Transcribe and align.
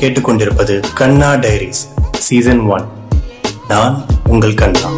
கேட்டுக்கொண்டிருப்பது 0.00 0.74
கண்ணா 0.94 1.28
diaries 1.44 1.80
season 2.24 2.60
one. 2.74 2.84
நான் 3.68 3.94
உங்கள் 4.28 4.54
கண்ணா. 4.54 4.88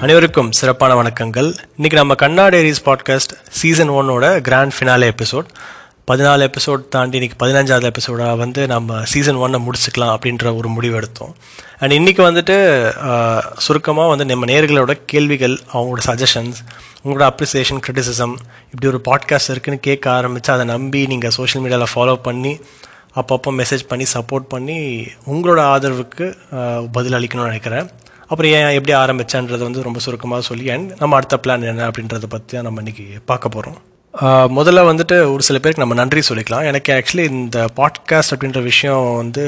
அனைவருக்கும் 0.00 0.50
சிறப்பான 0.58 0.92
வணக்கங்கள். 1.00 1.50
இன்னைக்கு 1.76 1.98
நம்ம 2.00 2.14
கண்ணா 2.22 2.44
டைரிஸ் 2.54 2.82
பாட்காஸ்ட் 2.86 3.34
சீசன் 3.58 3.90
ஒன்னோட 3.90 4.24
கிராண்ட் 4.48 4.74
ஃபினாலே 4.76 5.06
எபிசோட் 5.12 5.48
பதினாலு 6.10 6.46
எபிசோட் 6.48 6.82
தாண்டி 6.94 7.18
இன்னைக்கு 7.18 7.38
பதினஞ்சாவது 7.44 7.90
எபிசோடாக 7.90 8.36
வந்து 8.36 8.62
நம்ம 8.66 8.98
சீசன் 9.12 9.38
ஒன்னை 9.44 9.60
முடிச்சுக்கலாம் 9.66 10.14
அப்படின்ற 10.14 10.56
ஒரு 10.56 10.68
முடிவு 10.68 10.96
எடுத்தோம். 11.00 11.32
அண்ட் 11.78 11.96
இன்னைக்கு 11.98 12.22
வந்துட்டு 12.30 12.56
சுருக்கமாக 13.66 14.12
வந்து 14.12 14.26
நம்ம 14.30 14.48
நேர்களோட 14.52 14.94
கேள்விகள் 15.12 15.56
அவங்களோட 15.72 16.04
சஜஷன்ஸ் 16.10 16.58
உங்களோட 17.04 17.26
அப்ரிசியேஷன் 17.30 17.84
கிரிட்டிசிசம் 17.86 18.34
இப்படி 18.72 18.88
ஒரு 18.92 19.00
பாட்காஸ்ட் 19.10 19.52
இருக்குன்னு 19.54 19.86
கேட்க 19.88 20.10
ஆரம்பித்து 20.18 20.52
அதை 20.52 20.66
நம்பி 20.74 21.02
நீங்கள் 21.12 21.34
சோஷியல் 21.38 21.64
மீடியாவில் 21.64 21.92
ஃபாலோ 21.94 22.16
பண்ணி 22.28 22.54
அப்பப்போ 23.20 23.50
மெசேஜ் 23.60 23.84
பண்ணி 23.88 24.06
சப்போர்ட் 24.14 24.46
பண்ணி 24.54 24.78
உங்களோட 25.32 25.60
ஆதரவுக்கு 25.72 26.26
பதில் 26.92 27.16
அளிக்கணும்னு 27.18 27.50
நினைக்கிறேன். 27.50 27.88
அப்புறம் 28.28 28.52
ஏன் 28.58 28.76
எப்படி 28.76 28.92
ஆரம்பிச்சேன்றதை 28.98 29.64
வந்து 29.68 29.86
ரொம்ப 29.88 29.98
சுருக்கமாக 30.04 30.48
சொல்லி 30.50 30.68
அண்ட் 30.74 30.92
நம்ம 30.98 31.16
அடுத்த 31.16 31.38
பிளான் 31.42 31.68
என்ன 31.72 31.88
அப்படின்றத 31.88 32.28
பற்றி 32.34 32.52
தான் 32.56 32.66
நம்ம 32.68 32.82
இன்றைக்கி 32.82 33.06
பார்க்க 33.32 33.56
போகிறோம் 33.56 33.80
முதல்ல 34.56 34.80
வந்துட்டு 34.88 35.16
ஒரு 35.32 35.42
சில 35.46 35.58
பேருக்கு 35.58 35.82
நம்ம 35.82 35.94
நன்றி 36.00 36.20
சொல்லிக்கலாம். 36.28 36.66
எனக்கு 36.70 36.90
ஆக்சுவலி 36.96 37.24
இந்த 37.38 37.58
பாட்காஸ்ட் 37.78 38.34
அப்படின்ற 38.34 38.60
விஷயம் 38.62 39.06
வந்து 39.16 39.44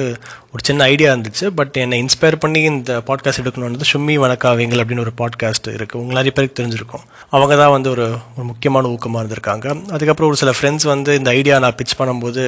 ஒரு 0.56 0.64
சின்ன 0.64 0.84
ஐடியா 0.84 1.08
இருந்துச்சு 1.12 1.46
பட் 1.58 1.74
என்னை 1.76 1.96
இன்ஸ்பயர் 2.02 2.36
பண்ணி 2.38 2.60
இந்த 2.60 2.92
பாட்காஸ்ட் 3.06 3.40
எடுக்கணும்னு 3.42 3.68
வந்து 3.70 3.88
சும்மி 3.90 4.14
வணக்காவிங்கள் 4.22 4.80
அப்படின்னு 4.82 4.98
ஒரு 4.98 5.12
பாட்காஸ்ட் 5.20 5.66
இருக்குது 5.72 6.00
உங்கள் 6.02 6.16
நிறைய 6.18 6.30
பேருக்கு 6.30 6.58
தெரிஞ்சிருக்கும். 6.60 7.02
அவங்க 7.30 7.56
தான் 7.56 7.70
வந்து 7.70 7.90
ஒரு 7.90 8.06
ஒரு 8.36 8.46
முக்கியமான 8.46 8.88
ஊக்கமாக 8.88 9.22
இருந்திருக்காங்க. 9.22 9.66
அதுக்கப்புறம் 9.92 10.30
ஒரு 10.30 10.36
சில 10.36 10.52
ஃப்ரெண்ட்ஸ் 10.58 10.86
வந்து 10.86 11.14
இந்த 11.14 11.30
ஐடியா 11.30 11.58
நான் 11.58 11.76
பிச் 11.82 11.94
பண்ணும்போது 11.98 12.44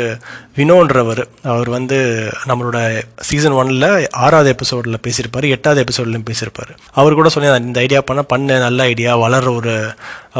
வினோன்றவர் 0.56 1.22
அவர் 1.42 1.68
வந்து 1.68 1.98
நம்மளோட 2.46 3.02
சீசன் 3.20 3.52
ஒன்ல 3.52 4.08
ஆறாவது 4.10 4.48
எபிசோடில் 4.48 5.02
பேசியிருப்பார் 5.08 5.48
எட்டாவது 5.48 5.84
எபிசோட்லையும் 5.84 6.28
பேசியிருப்பார். 6.30 6.72
அவர் 6.92 7.14
கூட 7.14 7.28
சொல்லி 7.28 7.54
இந்த 7.62 7.80
ஐடியா 7.80 8.00
பண்ண 8.00 8.22
பண்ண 8.22 8.58
நல்ல 8.58 8.82
ஐடியா 8.82 9.18
வளர்ற 9.18 9.56
ஒரு 9.56 9.76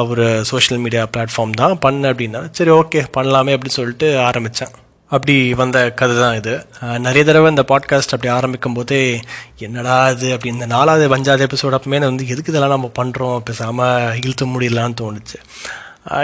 ஒரு 0.09 0.45
சோஷியல் 0.45 0.83
மீடியா 0.83 1.07
பிளாட்ஃபார்ம் 1.17 1.51
தான் 1.51 1.79
பண்ணு 1.79 2.12
அப்படின்னா 2.12 2.48
சரி 2.53 2.70
ஓகே 2.70 3.03
பண்ணலாமே 3.17 3.55
அப்படின்னு 3.55 3.81
சொல்லிட்டு 3.81 4.19
ஆரம்பித்தேன் 4.20 4.75
அப்படி 5.11 5.55
வந்த 5.55 5.91
கதை 5.91 6.17
தான் 6.17 6.37
இது 6.37 6.55
நிறைய 6.98 7.25
தடவை 7.25 7.51
இந்த 7.51 7.64
பாட்காஸ்ட் 7.69 8.14
அப்படி 8.14 8.28
ஆரம்பிக்கும் 8.28 8.75
போதே 8.75 9.20
என்னடா 9.59 10.11
இது 10.11 10.33
அப்படி 10.33 10.53
இந்த 10.53 10.67
நாலாவது 10.67 11.17
அஞ்சாவது 11.17 11.47
எபிசோட் 11.47 11.77
அப்பமே 11.78 12.01
வந்து 12.01 12.27
எதுக்கு 12.27 12.53
இதெல்லாம் 12.53 12.75
நம்ம 12.75 12.91
பண்ணுறோம் 12.98 13.39
பேசாமல் 13.39 14.20
இழுத்து 14.20 14.47
முடியலான்னு 14.47 14.98
தோணுச்சு. 15.01 15.39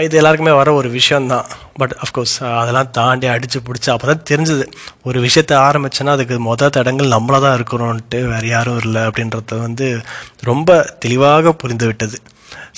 இது 0.02 0.16
எல்லாருக்குமே 0.16 0.52
வர 0.52 0.72
ஒரு 0.72 0.88
விஷயந்தான் 0.90 1.46
பட் 1.76 1.94
அஃப்கோர்ஸ் 2.04 2.36
அதெல்லாம் 2.60 2.90
தாண்டி 2.90 3.26
அடித்து 3.26 3.60
பிடிச்சி 3.60 3.90
அப்போ 3.90 4.14
தான் 4.14 4.22
தெரிஞ்சுது. 4.30 4.64
ஒரு 5.02 5.20
விஷயத்தை 5.20 5.56
ஆரம்பிச்சேன்னா 5.56 6.10
அதுக்கு 6.10 6.54
மொதல் 6.54 6.68
தடங்கள் 6.68 7.06
நம்மளாக 7.06 7.40
தான் 7.40 7.56
இருக்கிறோன்ட்டு 7.58 8.28
வேறு 8.28 8.48
யாரும் 8.48 8.80
இல்லை 8.84 9.02
அப்படின்றத 9.02 9.58
வந்து 9.58 10.00
ரொம்ப 10.40 10.96
தெளிவாக 10.98 11.52
புரிந்து 11.52 11.86
விட்டது 11.86 12.18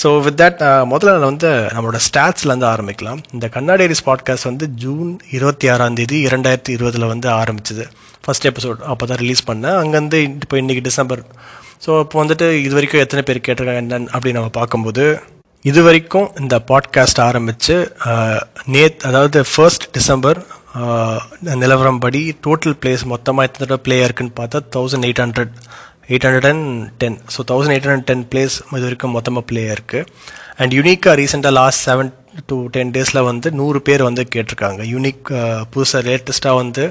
ஸோ 0.02 0.08
வித் 0.26 0.38
தட் 0.42 0.60
முதல்ல 0.92 1.14
நான் 1.16 1.30
வந்து 1.32 1.50
நம்மளோட 1.74 2.00
ஸ்டாட்ஸ்லேருந்து 2.08 2.68
ஆரம்பிக்கலாம். 2.72 3.20
இந்த 3.34 3.46
கண்ணாடேரிஸ் 3.56 4.04
பாட்காஸ்ட் 4.08 4.48
வந்து 4.50 4.68
ஜூன் 4.84 5.12
இருபத்தி 5.36 5.68
ஆறாம் 5.74 5.98
தேதி 6.00 6.18
இரண்டாயிரத்தி 6.28 6.74
இருபதில் 6.76 7.10
வந்து 7.12 7.30
ஆரம்பிச்சது. 7.40 7.86
ஃபர்ஸ்ட் 8.24 8.48
எபிசோட் 8.50 8.82
அப்போ 8.92 9.06
தான் 9.10 9.20
ரிலீஸ் 9.24 9.46
பண்ணேன். 9.50 9.78
அங்கேருந்து 9.82 10.20
இப்போ 10.44 10.58
இன்னைக்கு 10.62 10.84
டிசம்பர். 10.90 11.22
ஸோ 11.84 11.90
இப்போ 12.04 12.18
வந்துட்டு 12.22 12.46
இது 12.66 12.74
வரைக்கும் 12.76 13.04
எத்தனை 13.04 13.22
பேர் 13.28 13.44
கேட்டிருக்காங்க 13.46 13.84
என்னன்னு 13.84 14.12
அப்படி 14.14 14.36
நம்ம 14.38 14.52
பார்க்கும்போது 14.60 15.04
இது 15.64 15.80
வரைக்கும் 15.86 16.28
இந்த 16.40 16.54
பாட்காஸ்ட் 16.70 17.20
ஆரம்பித்து 17.28 17.74
நேத் 18.74 19.06
அதாவது 19.08 19.38
ஃபர்ஸ்ட் 19.52 19.86
டிசம்பர் 19.96 20.38
நிலவரம் 21.60 22.00
படி 22.04 22.20
டோட்டல் 22.46 22.76
பிளேஸ் 22.80 23.04
மொத்தமாக 23.12 23.48
எத்தனை 23.48 23.76
பிளே 23.84 23.96
இருக்குன்னு 24.06 24.34
பார்த்தா 24.40 24.58
thousand 24.74 25.06
eight 25.08 25.22
hundred 25.24 25.54
eight 26.08 26.26
hundred 26.26 26.48
and 26.50 26.68
ten 26.98 27.18
so 27.36 27.42
thousand 27.50 27.74
eight 27.74 27.86
hundred 27.88 28.08
ten 28.10 28.24
plays 28.32 28.56
இது 28.76 28.84
வரைக்கும் 28.88 29.14
மொத்தமாக 29.16 29.44
பிளே 29.50 29.62
இருக்குது 29.74 30.06
அண்ட் 30.56 30.74
யூனிக்காக 30.78 31.14
ரீசெண்டாக 31.20 31.58
லாஸ்ட் 31.60 31.82
செவன் 31.88 32.10
டு 32.46 32.56
டென் 32.74 32.92
டேஸில் 32.96 33.26
வந்து 33.30 33.48
நூறு 33.60 33.78
பேர் 33.82 34.02
வந்து 34.02 34.22
கேட்டிருக்காங்க. 34.34 34.82
யூனிக் 34.94 35.24
புதுசாக 35.74 36.02
லேட்டஸ்ட்டாக 36.08 36.60
வந்து 36.62 36.84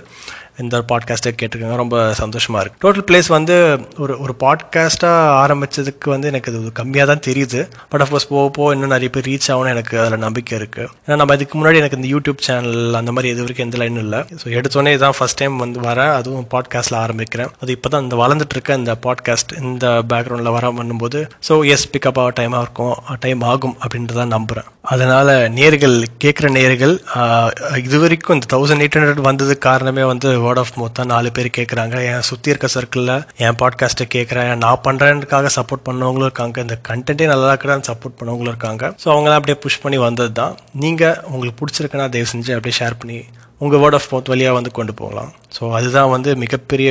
இந்த 0.63 0.75
பாட்காஸ்ட்டை 0.89 1.31
கேட்டிருக்காங்க. 1.39 1.77
ரொம்ப 1.83 1.97
சந்தோஷமாக 2.19 2.61
இருக்குது 2.63 2.83
டோட்டல் 2.85 3.05
பிளேஸ் 3.09 3.29
வந்து 3.35 3.55
ஒரு 4.03 4.13
ஒரு 4.23 4.33
பாட்காஸ்ட்டாக 4.43 5.33
ஆரம்பித்ததுக்கு 5.43 6.07
வந்து 6.13 6.29
எனக்கு 6.31 6.51
அது 6.51 6.71
கம்மியாக 6.79 7.07
தான் 7.11 7.23
தெரியுது. 7.27 7.61
பட் 7.91 8.03
அஃப்கோர்ஸ் 8.05 8.27
போக 8.33 8.45
போக 8.57 8.75
இன்னும் 8.75 8.93
நிறைய 8.95 9.09
பேர் 9.15 9.27
ரீச் 9.29 9.49
ஆகணும்னு 9.53 9.73
எனக்கு 9.75 9.95
அதில் 10.03 10.23
நம்பிக்கை 10.25 10.53
இருக்குது 10.59 10.89
ஏன்னா 11.05 11.17
நம்ம 11.21 11.37
இதுக்கு 11.39 11.57
முன்னாடி 11.59 11.79
எனக்கு 11.81 11.99
இந்த 11.99 12.09
யூடியூப் 12.13 12.45
சேனல் 12.47 12.99
அந்த 13.01 13.13
மாதிரி 13.15 13.31
இது 13.33 13.43
வரைக்கும் 13.45 13.67
எந்த 13.67 13.79
லைனும் 13.83 14.03
இல்லை. 14.05 14.21
ஸோ 14.43 14.45
எடுத்தோடனே 14.57 14.93
இதான் 14.97 15.17
ஃபஸ்ட் 15.19 15.39
டைம் 15.41 15.57
வந்து 15.65 15.81
வரேன் 15.89 16.13
அதுவும் 16.19 16.47
பாட்காஸ்ட்டில் 16.53 16.99
ஆரம்பிக்கிறேன். 17.03 17.51
அது 17.61 17.75
இப்போ 17.77 17.89
தான் 17.95 18.05
இந்த 18.07 18.17
வளர்ந்துட்டு 18.23 18.57
இருக்க 18.57 18.79
இந்த 18.81 18.95
பாட்காஸ்ட் 19.07 19.53
இந்த 19.63 19.85
பேக்ரவுண்டில் 20.13 20.55
வர 20.57 20.71
பண்ணும்போது 20.79 21.21
ஸோ 21.49 21.53
எஸ் 21.75 21.89
பிக்கப் 21.95 22.21
ஆக 22.23 22.33
டைமாக 22.39 22.63
இருக்கும் 22.65 22.95
டைம் 23.25 23.43
ஆகும் 23.51 23.75
அப்படின்றத 23.83 24.25
நம்புகிறேன் 24.35 24.69
அதனால் 24.93 25.33
நேர்கள் 25.57 25.95
கேட்குற 26.23 26.47
நேர்கள் 26.57 26.93
இது 27.85 27.97
வரைக்கும் 28.03 28.35
இந்த 28.37 28.47
தௌசண்ட் 28.53 28.83
எயிட் 28.83 28.97
ஹண்ட்ரட் 28.97 29.21
வந்ததுக்கு 29.29 29.63
காரணமே 29.69 30.03
வந்து 30.11 30.29
வேர்ட் 30.45 30.61
ஆஃப் 30.63 30.73
மவுத் 30.77 30.97
தான் 30.99 31.11
நாலு 31.13 31.29
பேர் 31.37 31.49
கேட்குறாங்க 31.57 31.95
என் 32.09 32.25
சுற்றி 32.29 32.51
இருக்க 32.53 32.67
சர்க்கிளில் 32.75 33.13
என் 33.45 33.57
பாட்காஸ்ட்டை 33.61 34.05
கேட்குறேன் 34.15 34.51
நான் 34.63 34.83
பண்ணுறேன்னுக்காக 34.87 35.51
சப்போர்ட் 35.57 35.85
பண்ணவங்களும் 35.87 36.27
இருக்காங்க. 36.29 36.61
இந்த 36.65 36.77
கண்டென்ட்டே 36.89 37.27
நல்லா 37.33 37.49
இருக்கிறான்னு 37.53 37.89
சப்போர்ட் 37.91 38.17
பண்ணவங்களும் 38.19 38.53
இருக்காங்க. 38.53 38.93
ஸோ 39.03 39.07
அவங்களாம் 39.13 39.39
அப்படியே 39.39 39.57
புஷ் 39.65 39.81
பண்ணி 39.85 39.99
வந்தது 40.07 40.33
தான் 40.41 40.55
நீங்கள் 40.83 41.17
உங்களுக்கு 41.31 41.59
பிடிச்சிருக்குன்னா 41.61 42.07
தயவு 42.15 42.31
செஞ்சு 42.33 42.53
அப்படியே 42.57 42.77
ஷேர் 42.81 42.99
பண்ணி 43.01 43.19
உங்கள் 43.63 43.81
வேர்ட் 43.81 43.97
ஆஃப் 43.97 44.07
மவுத் 44.11 44.31
வழியாக 44.31 44.55
வந்து 44.57 44.71
கொண்டு 44.77 44.93
போகலாம். 45.01 45.29
ஸோ 45.57 45.63
அதுதான் 45.79 46.09
வந்து 46.15 46.31
மிகப்பெரிய 46.43 46.89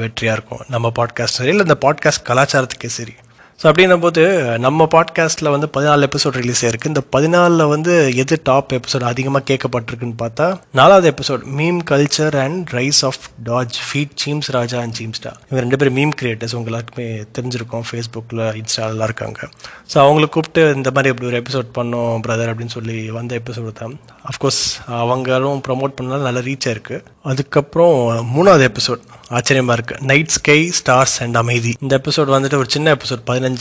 வெற்றியாக 0.00 0.36
இருக்கும். 0.36 0.64
நம்ம 0.74 0.92
பாட்காஸ்ட் 0.98 1.38
சரி 1.40 1.52
இல்லை 1.54 1.66
இந்த 1.68 1.78
பாட்காஸ்ட் 1.86 2.26
கலாச்சாரத்துக்கே 2.30 2.90
சரி. 2.98 3.14
ஸோ 3.62 3.66
அப்படின்னும் 3.70 4.04
போது 4.04 4.22
நம்ம 4.64 4.86
பாட்காஸ்ட்டில் 4.94 5.50
வந்து 5.54 5.66
பதினாலு 5.74 6.06
எபிசோட் 6.06 6.36
ரிலீஸ் 6.40 6.62
ஆயிருக்கு. 6.64 6.90
இந்த 6.92 7.02
பதினாலில் 7.14 7.68
வந்து 7.72 7.92
எது 8.22 8.36
டாப் 8.48 8.72
எபிசோட் 8.78 9.04
அதிகமாக 9.10 9.44
கேட்கப்பட்டிருக்குன்னு 9.50 10.16
பார்த்தா 10.22 10.46
நாலாவது 10.78 11.06
episode 11.12 11.42
meme 11.58 11.78
culture 11.90 12.36
and 12.44 12.72
rise 12.78 13.00
of 13.08 13.20
doge 13.50 13.78
feat 13.88 14.16
Cheems 14.22 14.48
Raja 14.56 14.80
and 14.84 14.96
சீம்ஸ்டா 15.00 15.32
இவங்க 15.44 15.62
ரெண்டு 15.64 15.80
பேரும் 15.82 15.96
மீம் 16.00 16.14
கிரியேட்டர்ஸ் 16.22 16.56
உங்க 16.60 16.72
எல்லாருக்குமே 16.72 17.06
தெரிஞ்சிருக்கும். 17.38 17.86
ஃபேஸ்புக்கில் 17.90 18.42
இன்ஸ்டாலெலாம் 18.62 19.08
இருக்காங்க. 19.10 19.40
ஸோ 19.92 19.98
அவங்கள 20.06 20.28
கூப்பிட்டு 20.36 20.64
இந்த 20.78 20.90
மாதிரி 20.96 21.14
இப்படி 21.14 21.30
ஒரு 21.32 21.40
எபிசோட் 21.42 21.70
பண்ணோம் 21.78 22.26
பிரதர் 22.26 22.52
அப்படின்னு 22.54 22.76
சொல்லி 22.78 22.98
வந்த 23.20 23.40
எபிசோடு 23.42 23.72
தான். 23.84 23.96
அஃப்கோர்ஸ் 24.32 24.62
அவங்களும் 25.04 25.64
ப்ரமோட் 25.68 25.96
பண்ணாலும் 26.00 26.28
நல்ல 26.30 26.42
ரீச் 26.50 26.68
ஆயிருக்கு. 26.70 26.98
அதுக்கப்புறம் 27.32 27.96
மூணாவது 28.36 28.66
எபிசோட் 28.72 29.02
ஆச்சரியமாக 29.36 29.74
இருக்குது 29.76 30.04
நைட் 30.10 30.32
ஸ்கை 30.36 30.56
ஸ்டார்ஸ் 30.78 31.14
அண்ட் 31.24 31.36
அமைதி 31.40 31.70
இந்த 31.84 31.94
எபிசோட் 32.00 32.32
வந்துட்டு 32.34 32.58
ஒரு 32.62 32.68
சின்ன 32.74 32.96
எபிசோட் 32.96 33.22
பதினஞ்சு 33.30 33.51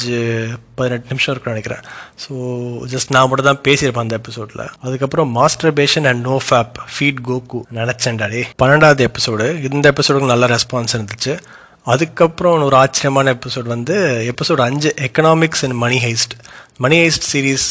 பதினெட்டு 0.75 1.09
நிமிஷம் 1.09 1.33
இருக்குன்னு 1.33 1.55
நினைக்கிறேன். 1.55 1.83
ஸோ 2.23 2.31
ஜஸ்ட் 2.93 3.13
நான் 3.15 3.29
மட்டும் 3.29 3.49
தான் 3.49 3.63
பேசியிருப்பேன் 3.67 4.05
அந்த 4.07 4.19
எபிசோட்ல 4.21 4.65
அதுக்கப்புறம் 4.85 5.31
master 5.39 5.73
passion 5.79 6.07
and 6.11 6.23
no 6.29 6.37
fab 6.47 6.77
feat 6.93 7.21
Goku 7.29 7.61
நினைச்சேன்டாடே 7.79 8.43
பன்னெண்டாவது 8.63 9.09
எபிசோடு 9.09 9.47
இந்த 9.71 9.93
எபிசோடுக்கு 9.93 10.33
நல்ல 10.33 10.47
ரெஸ்பான்ஸ் 10.55 10.95
இருந்துச்சு. 10.97 11.35
அதுக்கப்புறம் 11.91 12.63
ஒரு 12.69 12.75
ஆச்சரியமான 12.83 13.31
எபிசோட் 13.37 13.67
வந்து 13.75 13.95
எபிசோட் 14.31 14.61
அஞ்சு 14.65 14.89
economics 15.07 15.63
and 15.65 15.77
money 15.83 15.99
heist 16.07 16.33
money 16.77 16.97
heist 17.03 17.29
series 17.31 17.67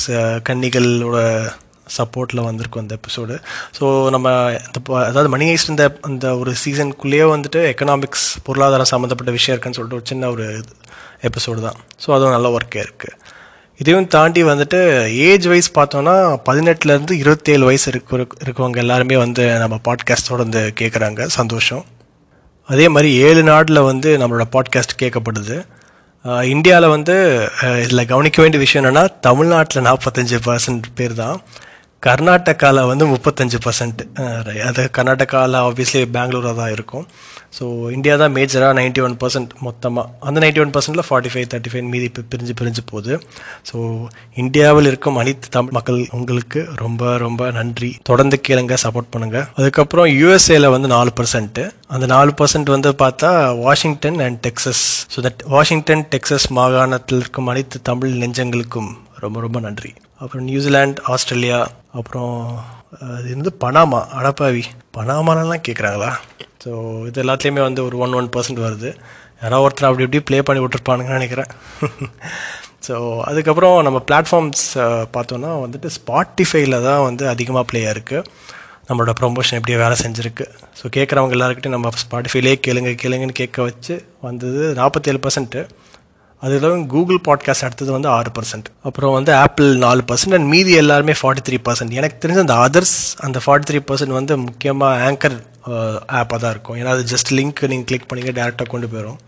கன்னிகளோட 0.48 1.18
சப்போர்ட்டில் 1.96 2.46
வந்திருக்கும் 2.46 2.82
அந்த 2.82 2.98
எபிசோடு 3.00 3.36
ஸோ 3.78 4.10
நம்ம 4.10 4.28
இந்த 4.66 4.80
அதாவது 5.04 5.28
மணி 5.28 5.46
ஹைஸ்ட் 5.50 5.68
இந்த 5.68 5.96
அந்த 6.08 6.36
ஒரு 6.36 6.54
சீசனுக்குள்ளேயே 6.62 7.24
வந்துட்டு 7.34 7.62
எக்கனாமிக்ஸ் 7.72 8.26
பொருளாதாரம் 8.48 8.90
சம்மந்தப்பட்ட 8.92 9.32
விஷயம் 9.38 9.54
இருக்குன்னு 9.54 9.78
சொல்லிட்டு 9.78 9.98
ஒரு 10.00 10.06
சின்ன 10.06 10.28
ஒரு 10.30 10.46
எபிசோடு 11.28 11.60
தான். 11.66 11.78
ஸோ 12.02 12.08
அதுவும் 12.16 12.34
நல்ல 12.36 12.48
ஒர்க்கே 12.56 12.80
இருக்குது 12.86 13.16
இதையும் 13.80 14.08
தாண்டி 14.14 14.40
வந்துட்டு 14.50 14.78
ஏஜ் 15.28 15.46
வைஸ் 15.50 15.68
பார்த்தோன்னா 15.78 16.14
பதினெட்டுலேருந்து 16.48 17.14
இருபத்தேழு 17.22 17.64
வயசு 17.68 17.86
இருக்க 17.92 18.16
இருக்கவங்க 18.44 18.78
எல்லாருமே 18.84 19.16
வந்து 19.24 19.44
நம்ம 19.62 19.76
பாட்காஸ்ட் 19.88 20.28
வந்து 20.42 20.62
கேட்குறாங்க 20.80 21.26
சந்தோஷம். 21.38 21.84
அதே 22.68 22.86
மாதிரி 22.94 23.10
ஏழு 23.28 23.42
நாட்டில் 23.50 23.86
வந்து 23.90 24.10
நம்மளோட 24.22 24.46
பாட்காஸ்ட் 24.56 25.00
கேட்கப்படுது. 25.02 25.56
இந்தியாவில் 26.54 26.92
வந்து 26.94 27.14
இதில் 27.84 28.08
கவனிக்க 28.12 28.38
வேண்டிய 28.42 28.60
விஷயம் 28.64 28.82
என்னென்னா 28.82 29.04
தமிழ்நாட்டில் 29.26 29.86
நாற்பத்தஞ்சு 29.88 30.38
பர்சன்ட் 30.46 30.86
பேர் 30.98 31.14
தான். 31.22 31.38
கர்நாடகாவில் 32.06 32.88
வந்து 32.90 33.06
முப்பத்தஞ்சு 33.12 33.58
பர்சன்ட் 33.64 34.02
அது 34.68 34.82
கர்நாடகாவில் 34.96 35.58
ஆப்வியஸ்லி 35.66 36.02
பெங்களூராக 36.16 36.54
தான் 36.60 36.72
இருக்கும். 36.76 37.06
ஸோ 37.58 37.64
இந்தியா 37.94 38.14
தான் 38.22 38.34
மேஜராக 38.36 38.74
நைன்டி 38.78 39.00
ஒன் 39.06 39.16
பர்சன்ட் 39.22 39.52
மொத்தமாக 39.66 40.26
அந்த 40.28 40.38
நைன்டி 40.42 40.60
ஒன் 40.64 40.72
பர்சன்டில் 40.74 41.04
ஃபார்ட்டி 41.08 41.30
ஃபைவ் 41.32 41.46
தேர்ட்டி 41.52 41.70
ஃபைவ் 41.72 41.86
மீதி 41.92 42.06
இப்போ 42.10 42.22
பிரிஞ்சு 42.32 42.54
பிரிஞ்சு 42.60 42.82
போகுது. 42.90 43.14
ஸோ 43.68 43.76
இந்தியாவில் 44.42 44.88
இருக்கும் 44.90 45.18
அனைத்து 45.22 45.48
தமிழ் 45.56 45.76
மக்கள் 45.78 46.00
உங்களுக்கு 46.18 46.62
ரொம்ப 46.82 47.12
ரொம்ப 47.24 47.50
நன்றி. 47.58 47.90
தொடர்ந்து 48.10 48.38
கேளுங்க 48.48 48.76
சப்போர்ட் 48.84 49.12
பண்ணுங்கள் 49.14 49.46
அதுக்கப்புறம் 49.60 50.08
யூஎஸ்ஏல 50.20 50.70
வந்து 50.76 50.90
நாலு 50.96 51.12
பர்சன்ட்டு 51.20 51.64
அந்த 51.94 52.08
நாலு 52.14 52.32
பர்சன்ட் 52.40 52.74
வந்து 52.76 52.92
பார்த்தா 53.04 53.30
Washington 53.66 54.20
and 54.26 54.40
Texas 54.46 54.84
so 55.14 55.20
that 55.28 55.44
Washington 55.56 56.04
Texas 56.14 56.48
மாகாணத்தில் 56.60 57.22
இருக்கும் 57.22 57.50
அனைத்து 57.54 57.78
தமிழ் 57.90 58.18
நெஞ்சங்களுக்கும் 58.24 58.90
ரொம்ப 59.24 59.38
ரொம்ப 59.46 59.60
நன்றி. 59.68 59.92
அப்புறம் 60.22 60.46
நியூசிலாண்ட் 60.50 60.98
ஆஸ்திரேலியா 61.14 61.58
அப்புறம் 61.98 62.34
அது 62.92 63.26
வந்து 63.34 63.52
பனாமா 63.64 64.00
அடப்பாவி. 64.18 64.62
பனாமாலலாம் 64.96 65.64
கேட்குறாங்களா 65.66 66.10
ஸோ 66.64 66.70
இது 67.08 67.18
எல்லாத்துலேயுமே 67.22 67.62
வந்து 67.66 67.80
ஒரு 67.88 67.96
ஒன் 68.04 68.16
ஒன் 68.18 68.28
பர்சன்ட் 68.34 68.62
வருது. 68.66 68.90
யாராவது 69.42 69.64
ஒருத்தர் 69.66 69.88
அப்படி 69.88 70.04
இப்படி 70.06 70.20
ப்ளே 70.28 70.38
பண்ணி 70.48 70.62
விட்டுருப்பானுங்கன்னு 70.62 71.20
நினைக்கிறேன். 71.20 71.50
ஸோ 72.86 72.94
அதுக்கப்புறம் 73.30 73.76
நம்ம 73.86 73.98
பிளாட்ஃபார்ம்ஸ் 74.08 74.64
பார்த்தோன்னா 75.16 75.50
வந்துட்டு 75.64 75.88
ஸ்பாட்டிஃபைல 75.96 76.76
தான் 76.86 77.02
வந்து 77.08 77.24
அதிகமாக 77.32 77.64
ப்ளே 77.70 77.80
இருக்குது 77.94 78.26
நம்மளோட 78.88 79.12
ப்ரொமோஷன் 79.20 79.58
எப்படியோ 79.58 79.78
வேலை 79.82 79.96
செஞ்சுருக்கு. 80.04 80.44
ஸோ 80.78 80.86
கேட்குறவங்க 80.96 81.36
எல்லாருக்கிட்டையும் 81.36 81.76
நம்ம 81.76 81.92
ஸ்பாட்டிஃபைலே 82.04 82.54
கேளுங்க 82.66 82.92
கேளுங்கன்னு 83.02 83.40
கேட்க 83.42 83.60
வச்சு 83.68 83.96
வந்தது 84.28 84.62
நாற்பத்தேழு 84.80 85.20
பர்சன்ட்டு 85.26 85.62
அதில் 86.42 86.86
கூகுள் 86.86 87.20
பாட்காஸ்ட் 87.28 87.64
அடுத்தது 87.64 87.92
வந்து 87.92 88.08
ஆறு 88.08 88.30
பர்சன்ட் 88.38 88.64
அப்புறம் 88.82 89.12
வந்து 89.12 89.34
ஆப்பிள் 89.34 89.76
நாலு 89.76 90.02
பர்சன்ட் 90.08 90.34
அண்ட் 90.34 90.46
மீதி 90.46 90.72
எல்லாருமே 90.72 91.12
ஃபார்ட்டி 91.12 91.42
த்ரீ 91.48 91.58
பர்சன்ட் 91.64 91.90
எனக்கு 91.90 92.28
தெரிஞ்ச 92.28 92.38
அந்த 92.38 92.54
அதர்ஸ் 92.54 92.96
அந்த 93.16 93.40
ஃபார்ட்டி 93.46 93.68
த்ரீ 93.70 93.80
பர்சன்ட் 93.86 94.08
வந்து 94.08 94.36
முக்கியமாக 94.36 95.10
ஆங்கர் 95.10 95.36
ஆப்பாக 96.12 96.36
தான் 96.38 96.50
இருக்கும். 96.50 96.76
ஏன்னா 96.76 96.86
அது 96.86 97.04
ஜஸ்ட் 97.04 97.32
லிங்க் 97.32 97.68
நீங்கள் 97.68 97.84
கிளிக் 97.84 98.06
பண்ணிங்க 98.08 98.32
டேரெக்டாக 98.32 98.68
கொண்டு 98.68 98.86
போயிடும் 98.86 99.18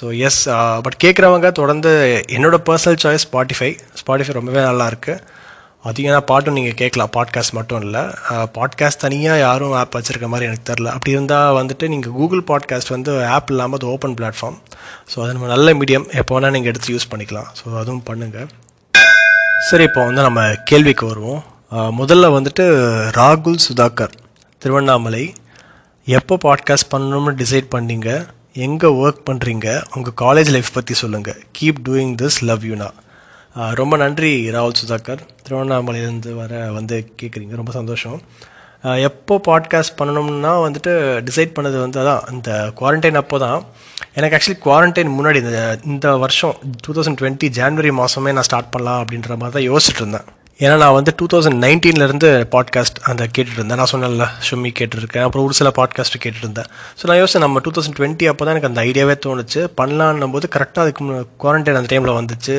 ஸோ 0.00 0.18
எஸ் 0.18 0.48
பட் 0.82 0.96
கேட்குறவங்க 1.04 1.52
தொடர்ந்து 1.52 2.22
என்னோட 2.28 2.54
பர்சனல் 2.66 2.98
சாய்ஸ் 3.02 3.26
ஸ்பாட்டிஃபை 3.32 3.78
ஸ்பாட்டிஃபை 4.06 4.32
ரொம்பவே 4.32 4.60
நல்லாயிருக்கு 4.60 5.20
அதிகமாக 5.90 6.22
பாட்டும் 6.30 6.56
நீங்கள் 6.58 6.76
கேட்கலாம். 6.80 7.10
பாட்காஸ்ட் 7.16 7.54
மட்டும் 7.58 7.82
இல்லை. 7.86 8.02
பாட்காஸ்ட் 8.56 9.02
தனியாக 9.04 9.42
யாரும் 9.46 9.74
ஆப் 9.80 9.96
வச்சுருக்க 9.96 10.28
மாதிரி 10.32 10.48
எனக்கு 10.48 10.66
தெரில 10.70 10.92
அப்படி 10.96 11.14
இருந்தால் 11.16 11.56
வந்துட்டு 11.58 11.86
நீங்கள் 11.94 12.14
கூகுள் 12.18 12.42
பாட்காஸ்ட் 12.50 12.92
வந்து 12.94 13.12
ஆப் 13.36 13.50
இல்லாமல் 13.52 13.78
அது 13.78 13.88
ஓப்பன் 13.94 14.16
பிளாட்ஃபார்ம் 14.20 14.58
ஸோ 15.12 15.16
அது 15.24 15.34
நம்ம 15.36 15.50
நல்ல 15.54 15.74
மீடியம் 15.80 16.06
எப்போ 16.20 16.34
வேணால் 16.36 16.54
நீங்கள் 16.56 16.72
எடுத்து 16.72 16.94
யூஸ் 16.94 17.10
பண்ணிக்கலாம். 17.12 17.48
ஸோ 17.58 17.64
அதுவும் 17.82 18.04
பண்ணுங்கள் 18.10 18.48
சரி 19.68 19.84
இப்போ 19.88 20.00
வந்து 20.08 20.22
நம்ம 20.28 20.40
கேள்விக்கு 20.70 21.04
வருவோம். 21.12 21.42
முதல்ல 22.00 22.26
வந்துட்டு 22.36 22.64
ராகுல் 23.18 23.60
சுதாகர் 23.66 24.14
திருவண்ணாமலை. 24.62 25.24
எப்போ 26.06 26.34
பாட்காஸ்ட் 26.46 26.92
பண்ணணும்னு 26.92 27.32
டிசைட் 27.40 27.68
பண்ணீங்க? 27.74 28.10
எங்கே 28.66 28.88
ஒர்க் 29.00 29.24
பண்ணுறீங்க 29.28 29.68
உங்கள் 29.94 30.16
காலேஜ் 30.22 30.50
லைஃப் 30.54 30.70
பற்றி 30.76 30.94
சொல்லுங்கள் 31.00 31.40
கீப் 31.58 31.80
டூயிங் 31.88 32.14
திஸ் 32.22 32.38
லவ் 32.50 32.62
யூனா 32.70 32.88
ரொம்ப 33.80 33.96
நன்றி 33.96 34.30
ராகுல் 34.50 34.78
சுதாகர். 34.80 35.22
திருவண்ணாமலையிலேருந்து 35.44 36.34
வர 36.34 36.52
வந்து 36.72 36.96
கேட்குறீங்க 37.20 37.54
ரொம்ப 37.54 37.72
சந்தோஷம். 37.72 38.18
எப்போ 39.08 39.34
பாட்காஸ்ட் 39.46 39.96
பண்ணணும்னா 40.00 40.50
வந்துட்டு 40.64 40.92
டிசைட் 41.28 41.54
பண்ணது 41.56 41.76
வந்து 41.80 41.98
அதான் 42.02 42.24
இந்த 42.32 42.50
குவாரண்டைன் 42.80 43.20
அப்போ 43.20 43.38
தான் 43.38 43.64
எனக்கு 44.14 44.36
ஆக்சுவலி 44.36 44.58
குவாரண்டைன் 44.66 45.14
முன்னாடி 45.18 45.38
இந்த 45.44 45.78
இந்த 45.84 46.16
வருஷம் 46.24 46.54
டூ 46.86 46.92
தௌசண்ட் 46.92 47.20
டுவெண்ட்டி 47.20 47.48
ஜான்வரி 47.58 47.92
மாதமே 48.00 48.32
நான் 48.32 48.48
ஸ்டார்ட் 48.48 48.70
பண்ணலாம் 48.70 49.00
அப்படின்ற 49.02 49.36
மாதிரி 49.36 49.54
தான் 49.56 49.68
யோசிச்சுட்டு 49.70 50.02
இருந்தேன். 50.04 50.28
ஏன்னா 50.60 50.76
நான் 50.82 50.94
வந்து 50.96 51.12
டூ 51.16 51.24
தௌசண்ட் 51.32 51.58
நைன்டீன்லேருந்து 51.64 52.28
பாட்காஸ்ட் 52.52 52.98
அந்த 53.10 53.22
கேட்டுட்டு 53.32 53.58
இருந்தேன் 53.58 53.78
நான் 53.80 53.90
சொன்னேன்ல 53.92 54.26
ஷும்மி 54.46 54.70
கேட்டுருக்கேன் 54.78 55.24
அப்புறம் 55.24 55.44
ஒரு 55.46 55.54
சில 55.58 55.70
பாட்காஸ்ட் 55.78 56.16
கேட்டுருந்தேன் 56.22 56.68
ஸோ 56.98 57.02
நான் 57.08 57.18
யோசிச்சேன் 57.20 57.44
நம்ம 57.44 57.60
டூ 57.64 57.70
தௌசண்ட் 57.76 57.96
டுவெண்ட்டி 57.98 58.26
அப்போ 58.30 58.42
தான் 58.44 58.54
எனக்கு 58.54 58.70
அந்த 58.70 58.82
ஐடியாவே 58.88 59.16
தோணுச்சு. 59.26 59.60
பண்ணலான்னும் 59.80 60.34
போது 60.36 60.48
கரெக்டாக 60.54 60.84
அதுக்கு 60.84 61.04
குவாரண்டைன் 61.42 61.78
அந்த 61.80 61.90
டைமில் 61.92 62.16
வந்துச்சு. 62.18 62.56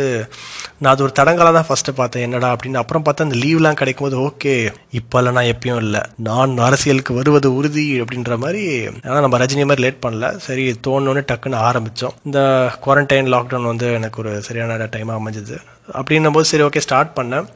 நான் 0.81 0.91
அது 0.93 1.03
ஒரு 1.07 1.13
தடங்களாக 1.19 1.53
தான் 1.57 1.67
ஃபஸ்ட்டு 1.69 1.95
பார்த்தேன். 2.01 2.25
என்னடா 2.27 2.51
அப்படின்னு 2.55 2.81
அப்புறம் 2.83 3.05
பார்த்தா 3.07 3.27
அந்த 3.27 3.39
லீவ்லாம் 3.43 3.79
கிடைக்கும் 3.81 4.07
போது 4.07 4.19
ஓகே 4.27 4.53
இப்போல்லாம் 4.99 5.37
நான் 5.39 5.51
எப்பயும் 5.55 5.81
இல்லை. 5.85 6.03
நான் 6.29 6.57
அரசியலுக்கு 6.69 7.13
வருவது 7.19 7.49
உறுதி 7.59 7.87
அப்படின்ற 8.03 8.37
மாதிரி 8.45 8.63
ஆனால் 9.07 9.23
நம்ம 9.27 9.43
ரஜினி 9.45 9.65
மாதிரி 9.71 9.85
லேட் 9.87 10.03
பண்ணல. 10.07 10.29
சரி 10.47 10.65
தோணுன்னு 10.87 11.23
டக்குன்னு 11.31 11.63
ஆரம்பித்தோம் 11.69 12.17
இந்த 12.29 12.39
குவாரண்டைன் 12.85 13.33
லாக்டவுன் 13.35 13.71
வந்து 13.73 13.89
எனக்கு 13.99 14.19
ஒரு 14.23 14.33
சரியான 14.49 14.91
டைமாக 14.97 15.19
அமைஞ்சது. 15.21 15.57
அப்படின்னும் 15.99 16.37
போது 16.37 16.51
சரி 16.53 16.65
ஓகே 16.69 16.85
ஸ்டார்ட் 16.87 17.17
பண்ணேன். 17.21 17.47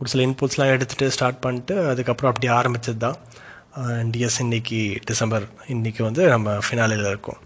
ஒரு 0.00 0.08
சில 0.12 0.22
இன்புட்ஸ்லாம் 0.26 0.72
எடுத்துகிட்டு 0.74 1.14
ஸ்டார்ட் 1.16 1.40
பண்ணிட்டு 1.40 1.74
அதுக்கப்புறம் 1.88 2.30
அப்படி 2.32 2.48
ஆரம்பிச்சது 2.60 2.96
தான் 2.96 3.18
அண்ட் 3.94 4.16
எஸ் 4.16 4.40
இன்னைக்கு 4.40 4.80
டிசம்பர் 5.04 5.44
இன்றைக்கி 5.74 6.02
வந்து 6.02 6.22
நம்ம 6.28 6.56
ஃபினாலில் 6.64 7.08
இருக்கோம். 7.12 7.40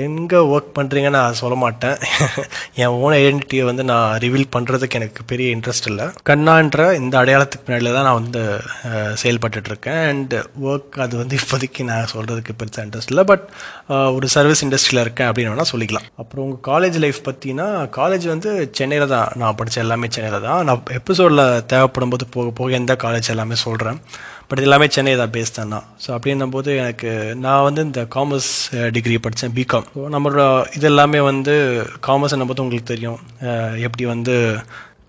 எங்கே 0.00 0.38
ஒர்க் 0.52 0.68
பண்ணுறீங்கன்னு 0.76 1.18
நான் 1.18 1.38
சொல்ல 1.40 1.54
மாட்டேன். 1.62 1.96
என் 2.82 2.94
ஓன் 3.02 3.14
ஐடென்டிட்டியை 3.18 3.64
வந்து 3.68 3.84
நான் 3.90 4.14
ரிவீல் 4.24 4.46
பண்ணுறதுக்கு 4.54 4.98
எனக்கு 5.00 5.22
பெரிய 5.32 5.56
இன்ட்ரெஸ்ட் 5.56 5.88
இல்லை. 5.90 6.06
கண்ணான்ற 6.30 6.84
இந்த 7.00 7.14
அடையாளத்துக்கு 7.22 7.66
பின்னாடி 7.66 7.92
தான் 7.96 8.08
நான் 8.08 8.20
வந்து 8.22 8.42
செயல்பட்டுட்ருக்கேன் 9.22 10.00
அண்ட் 10.12 10.34
ஒர்க் 10.68 10.98
அது 11.06 11.14
வந்து 11.22 11.36
இப்போதைக்கு 11.40 11.84
நான் 11.90 12.10
சொல்கிறதுக்கு 12.14 12.56
பெருசாக 12.62 12.86
இன்ட்ரெஸ்ட் 12.86 13.12
இல்லை. 13.14 13.24
பட் 13.32 13.44
ஒரு 14.16 14.28
சர்வீஸ் 14.36 14.64
இண்டஸ்ட்ரியில் 14.66 15.04
இருக்கேன் 15.04 15.30
அப்படின்னு 15.30 15.54
வேணால் 15.54 15.72
சொல்லிக்கலாம். 15.74 16.08
அப்புறம் 16.16 16.44
உங்கள் 16.46 16.64
காலேஜ் 16.72 16.98
லைஃப் 17.06 17.20
பார்த்தீங்கன்னா 17.28 17.68
காலேஜ் 18.00 18.26
வந்து 18.34 18.50
சென்னையில் 18.80 19.12
தான் 19.16 19.30
நான் 19.42 19.58
படித்த 19.60 19.86
எல்லாமே 19.86 20.08
சென்னையில் 20.16 20.46
தான். 20.48 20.64
நான் 20.70 20.84
எபிசோடில் 21.00 21.46
தேவைப்படும் 21.74 22.14
போது 22.14 22.26
போக 22.36 22.50
போக 22.60 22.80
எந்த 22.82 22.96
காலேஜ் 23.06 23.34
எல்லாமே 23.36 23.58
சொல்கிறேன் 23.68 24.00
பட் 24.52 24.58
இது 24.58 24.66
எல்லாமே 24.66 24.86
சென்னை 24.88 25.16
தான் 25.16 25.30
பேஸ் 25.30 25.54
தான் 25.54 25.68
நான் 25.68 25.84
ஸோ 26.06 26.08
அப்படின்னும் 26.14 26.50
போது 26.50 26.76
எனக்கு 26.76 27.34
நான் 27.34 27.62
வந்து 27.62 27.82
இந்த 27.82 28.06
காமர்ஸ் 28.14 28.50
டிகிரி 28.90 29.18
படித்தேன் 29.18 29.54
பிகாம் 29.56 29.86
நம்மளோட 30.10 30.42
இது 30.74 30.86
எல்லாமே 30.86 31.20
வந்து 31.20 31.54
காமர்ஸ் 32.06 32.34
போது 32.46 32.62
உங்களுக்கு 32.62 32.94
தெரியும். 32.94 33.18
எப்படி 33.78 34.04
வந்து 34.04 34.34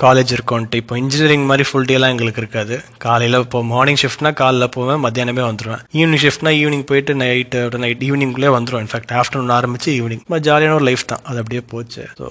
காலேஜ் 0.04 0.34
இருக்கோன்ட்டு 0.36 0.80
இப்போ 0.82 0.98
இன்ஜினியரிங் 1.02 1.46
மாதிரி 1.50 1.66
ஃபுல் 1.70 1.88
டேலாம் 1.90 2.14
எங்களுக்கு 2.16 2.42
இருக்காது. 2.44 2.76
காலையில் 3.06 3.40
இப்போ 3.46 3.62
மார்னிங் 3.74 4.00
ஷிஃப்ட்னா 4.04 4.32
காலைல 4.42 4.68
போவேன் 4.78 5.02
மத்தியானமே 5.06 5.44
வந்துடுவேன் 5.50 5.82
ஈவினிங் 6.00 6.24
ஷிஃப்ட்னா 6.26 6.54
ஈவினிங் 6.62 6.86
போயிட்டு 6.92 7.14
நைட்டு 7.22 7.82
நைட் 7.86 8.04
ஈவினிங்குள்ளே 8.10 8.52
வந்துடும் 8.58 8.84
இன்ஃபேக்ட் 8.86 9.14
ஆஃப்டர்நூன் 9.22 9.56
ஆரம்பிச்சு 9.60 9.90
ஈவினிங் 10.00 10.24
ஜாலியான 10.48 10.76
ஒரு 10.80 10.86
லைஃப் 10.90 11.06
தான். 11.12 11.24
அது 11.30 11.40
அப்படியே 11.42 11.62
போச்சு. 11.74 12.04
ஸோ 12.20 12.26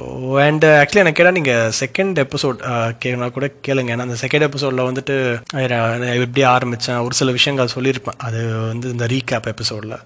அண்ட் 0.46 0.64
ஆக்சுவலி 0.80 1.02
எனக்கு 1.02 1.18
கேட்டால் 1.20 1.38
நீங்கள் 1.40 1.70
செகண்ட் 1.82 2.16
எபிசோட் 2.24 2.58
uh, 2.72 2.90
கேட்கனா 3.02 3.28
கூட 3.36 3.46
கேளுங்க. 3.66 3.92
ஏன்னா 3.94 4.06
அந்த 4.08 4.18
செகண்ட் 4.24 4.46
எபிசோடில் 4.48 4.88
வந்துட்டு 4.88 5.14
எப்படி 6.24 6.44
ஆரம்பித்தேன் 6.56 7.02
ஒரு 7.06 7.16
சில 7.20 7.30
விஷயங்கள் 7.38 7.74
சொல்லியிருப்பேன். 7.76 8.18
அது 8.28 8.40
வந்து 8.72 8.88
இந்த 8.96 9.06
ரீகேப் 9.14 9.50
எபிசோடில் 9.54 9.96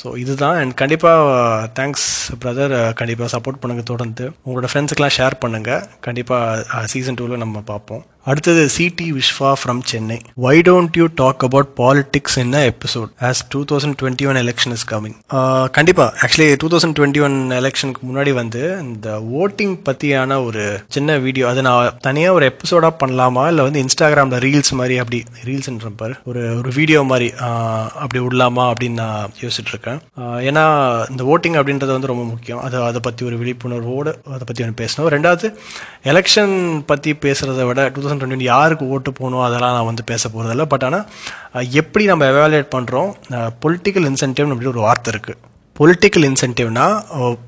ஸோ 0.00 0.08
இதுதான். 0.22 0.56
அண்ட் 0.60 0.74
கண்டிப்பாக 0.80 1.68
தேங்க்ஸ் 1.78 2.08
பிரதர் 2.42 2.74
uh, 2.78 2.90
கண்டிப்பாக 3.00 3.28
சப்போர்ட் 3.34 3.60
பண்ணுங்கள் 3.62 3.90
தொடர்ந்து. 3.92 4.24
உங்களோட 4.46 4.68
ஃப்ரெண்ட்ஸுக்கெலாம் 4.70 5.16
ஷேர் 5.18 5.36
பண்ணுங்கள் 5.44 5.84
கண்டிப்பாக 6.06 6.86
சீசன் 6.92 7.14
uh, 7.14 7.18
டூவில் 7.20 7.42
நம்ம 7.44 7.62
பார்ப்போம். 7.72 8.02
அடுத்தது 8.30 8.62
C D 8.76 9.06
Viswa 9.16 9.50
from 9.60 9.80
Chennai 9.90 10.18
why 10.44 10.56
don't 10.68 10.96
you 11.00 11.06
talk 11.22 11.42
about 11.48 11.70
politics 11.80 12.36
in 12.42 12.54
episode 12.70 13.10
as 13.28 13.40
two 13.54 13.60
thousand 13.70 13.96
twenty 14.02 14.28
one 14.30 14.38
election 14.42 14.74
is 14.76 14.86
coming 14.92 15.16
கண்டிப்பாக 15.78 16.08
actually 16.24 16.48
two 16.62 16.68
thousand 16.74 16.96
twenty 16.98 17.22
one 17.26 17.36
எலெக்ஷனுக்கு 17.58 18.02
முன்னாடி 18.10 18.32
வந்து 18.40 18.62
இந்த 18.86 19.08
ஓட்டிங் 19.42 19.74
பற்றியான 19.88 20.38
ஒரு 20.46 20.62
சின்ன 20.96 21.18
வீடியோ 21.26 21.44
அதை 21.50 21.62
நான் 21.68 21.98
தனியாக 22.06 22.36
ஒரு 22.38 22.46
எபிசோடாக 22.52 22.92
பண்ணலாமா? 23.02 23.44
இல்லை 23.52 23.64
வந்து 23.66 23.82
இன்ஸ்டாகிராமில் 23.84 24.42
ரீல்ஸ் 24.46 24.72
மாதிரி 24.80 24.96
அப்படி 25.02 25.20
ரீல்ஸ்ன்றப்பார் 25.48 26.14
ஒரு 26.30 26.42
ஒரு 26.60 26.72
வீடியோ 26.78 27.02
மாதிரி 27.12 27.28
அப்படி 28.04 28.22
விடலாமா 28.24 28.64
அப்படின்னு 28.72 28.98
நான் 29.02 29.36
யோசிச்சுட்டு 29.42 29.72
இருக்கேன். 29.74 30.00
ஏன்னா 30.48 30.64
இந்த 31.12 31.22
ஓட்டிங் 31.34 31.58
அப்படின்றது 31.60 31.92
வந்து 31.96 32.12
ரொம்ப 32.12 32.24
முக்கியம். 32.32 32.62
அது 32.66 32.76
அதை 32.88 33.02
பற்றி 33.08 33.24
ஒரு 33.30 33.38
விழிப்புணர்வோடு 33.42 34.12
அதை 34.34 34.42
பற்றி 34.48 34.64
ஒன்று 34.66 34.80
பேசணும். 34.82 35.10
ரெண்டாவது 35.16 35.46
எலெக்ஷன் 36.12 36.56
பற்றி 36.92 37.12
பேசுகிறத 37.26 37.62
விட 37.70 37.88
டூ 37.94 38.00
தௌசண்ட் 38.02 38.13
டுவெண்ட்டி 38.20 38.50
யாருக்கு 38.50 38.88
ஓட்டு 38.88 39.12
போகணும் 39.12 39.44
அதெல்லாம் 39.46 39.74
நான் 39.76 39.88
வந்து 39.90 40.04
பேச 40.12 40.28
போகிறதில்ல 40.28 40.64
பட் 40.64 40.84
ஆனால் 40.88 41.06
எப்படி 41.80 42.04
நம்ம 42.04 42.28
எவாலுவேட் 42.34 42.70
பண்ணுறோம் 42.76 43.10
பொலிட்டிக்கல் 43.64 44.08
இன்சென்டிவ் 44.10 44.54
அப்படி 44.54 44.72
ஒரு 44.74 44.80
வார்த்தை 44.80 45.12
இருக்குது 45.14 45.40
பொலிட்டிக்கல் 45.76 46.26
இன்சென்டிவ்னா 46.30 46.84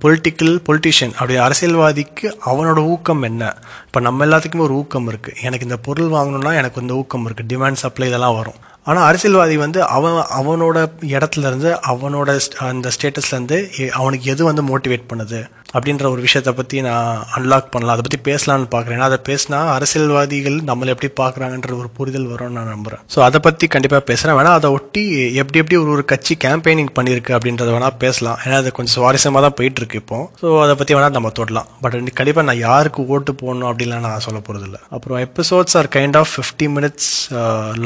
பொலிட்டிக்கல் 0.04 0.54
பொலிட்டிஷியன் 0.68 1.12
அப்படி 1.12 1.34
அரசியல்வாதிக்கு 1.36 2.26
அவனோட 2.50 2.78
ஊக்கம் 2.92 3.22
என்ன? 3.22 3.42
இப்போ 3.86 4.00
நம்ம 4.00 4.26
எல்லாத்துக்குமே 4.26 4.64
ஒரு 4.68 4.74
ஊக்கம் 4.74 5.08
இருக்குது 5.10 5.36
எனக்கு 5.42 5.66
இந்த 5.68 5.76
பொருள் 5.86 6.10
வாங்கணும்னா 6.16 6.52
எனக்கு 6.60 6.80
இந்த 6.80 6.94
ஊக்கம் 6.94 7.26
இருக்குது 7.28 7.50
டிமாண்ட் 7.52 7.82
சப்ளை 7.82 8.08
இதெல்லாம் 8.08 8.34
வரும். 8.34 8.58
ஆனால் 8.86 9.06
அரசியல்வாதி 9.08 9.56
வந்து 9.64 9.80
அவன் 9.96 10.16
அவனோட 10.40 10.78
இடத்துல 11.16 11.48
இருந்து 11.50 11.70
அவனோட 11.92 12.30
அந்த 12.70 12.90
ஸ்டேட்டஸ்லேருந்து 12.96 13.58
அவனுக்கு 14.00 14.26
எது 14.32 14.42
வந்து 14.50 14.64
மோட்டிவேட் 14.70 15.10
பண்ணுது 15.12 15.40
அப்படின்ற 15.76 16.04
ஒரு 16.12 16.20
விஷயத்தை 16.26 16.52
பற்றி 16.58 16.76
நான் 16.86 17.22
அன்லாக் 17.36 17.72
பண்ணலாம். 17.72 17.94
அதை 17.94 18.02
பற்றி 18.06 18.18
பேசலான்னு 18.28 18.68
பார்க்குறேன் 18.74 18.96
ஏன்னா 18.98 19.08
அதை 19.10 19.18
பேசினா 19.28 19.58
அரசியல்வாதிகள் 19.76 20.56
நம்மளை 20.68 20.90
எப்படி 20.94 21.10
பார்க்குறாங்கன்ற 21.20 21.72
ஒரு 21.80 21.88
புரிதல் 21.96 22.28
வரும்னு 22.32 22.56
நான் 22.58 22.70
நம்புகிறேன் 22.74 23.02
ஸோ 23.14 23.18
அதை 23.26 23.38
பற்றி 23.46 23.66
கண்டிப்பாக 23.74 24.02
பேசுகிறேன் 24.10 24.36
வேணால் 24.38 24.58
அதை 24.58 24.68
ஒட்டி 24.76 25.02
எப்படி 25.42 25.60
எப்படி 25.62 25.78
ஒரு 25.82 25.90
ஒரு 25.96 26.04
கட்சி 26.12 26.36
கேம்பெயினிங் 26.44 26.92
பண்ணியிருக்கு 26.98 27.34
அப்படின்றத 27.38 27.72
வேணால் 27.76 27.98
பேசலாம். 28.04 28.38
ஏன்னா 28.44 28.58
அது 28.62 28.72
கொஞ்சம் 28.78 28.96
சுவாரஸ்யமாக 28.98 29.42
தான் 29.46 29.56
போயிட்டுருக்கு 29.60 30.00
இப்போ. 30.02 30.20
ஸோ 30.42 30.46
அதை 30.66 30.76
பற்றி 30.82 30.96
வேணால் 30.98 31.16
நம்ம 31.18 31.32
தொடலாம். 31.40 31.70
பட் 31.84 31.96
கண்டிப்பாக 32.20 32.46
நான் 32.50 32.62
யாருக்கு 32.68 33.02
ஓட்டு 33.16 33.34
போடணும் 33.42 33.70
அப்படின்லாம் 33.72 34.06
நான் 34.08 34.24
சொல்ல 34.28 34.40
போகிறதில்ல 34.46 34.80
அப்புறம் 34.98 35.20
episodes 35.28 35.76
are 35.82 35.90
kind 35.98 36.18
of 36.22 36.32
fifty 36.36 36.68
minutes 36.76 37.10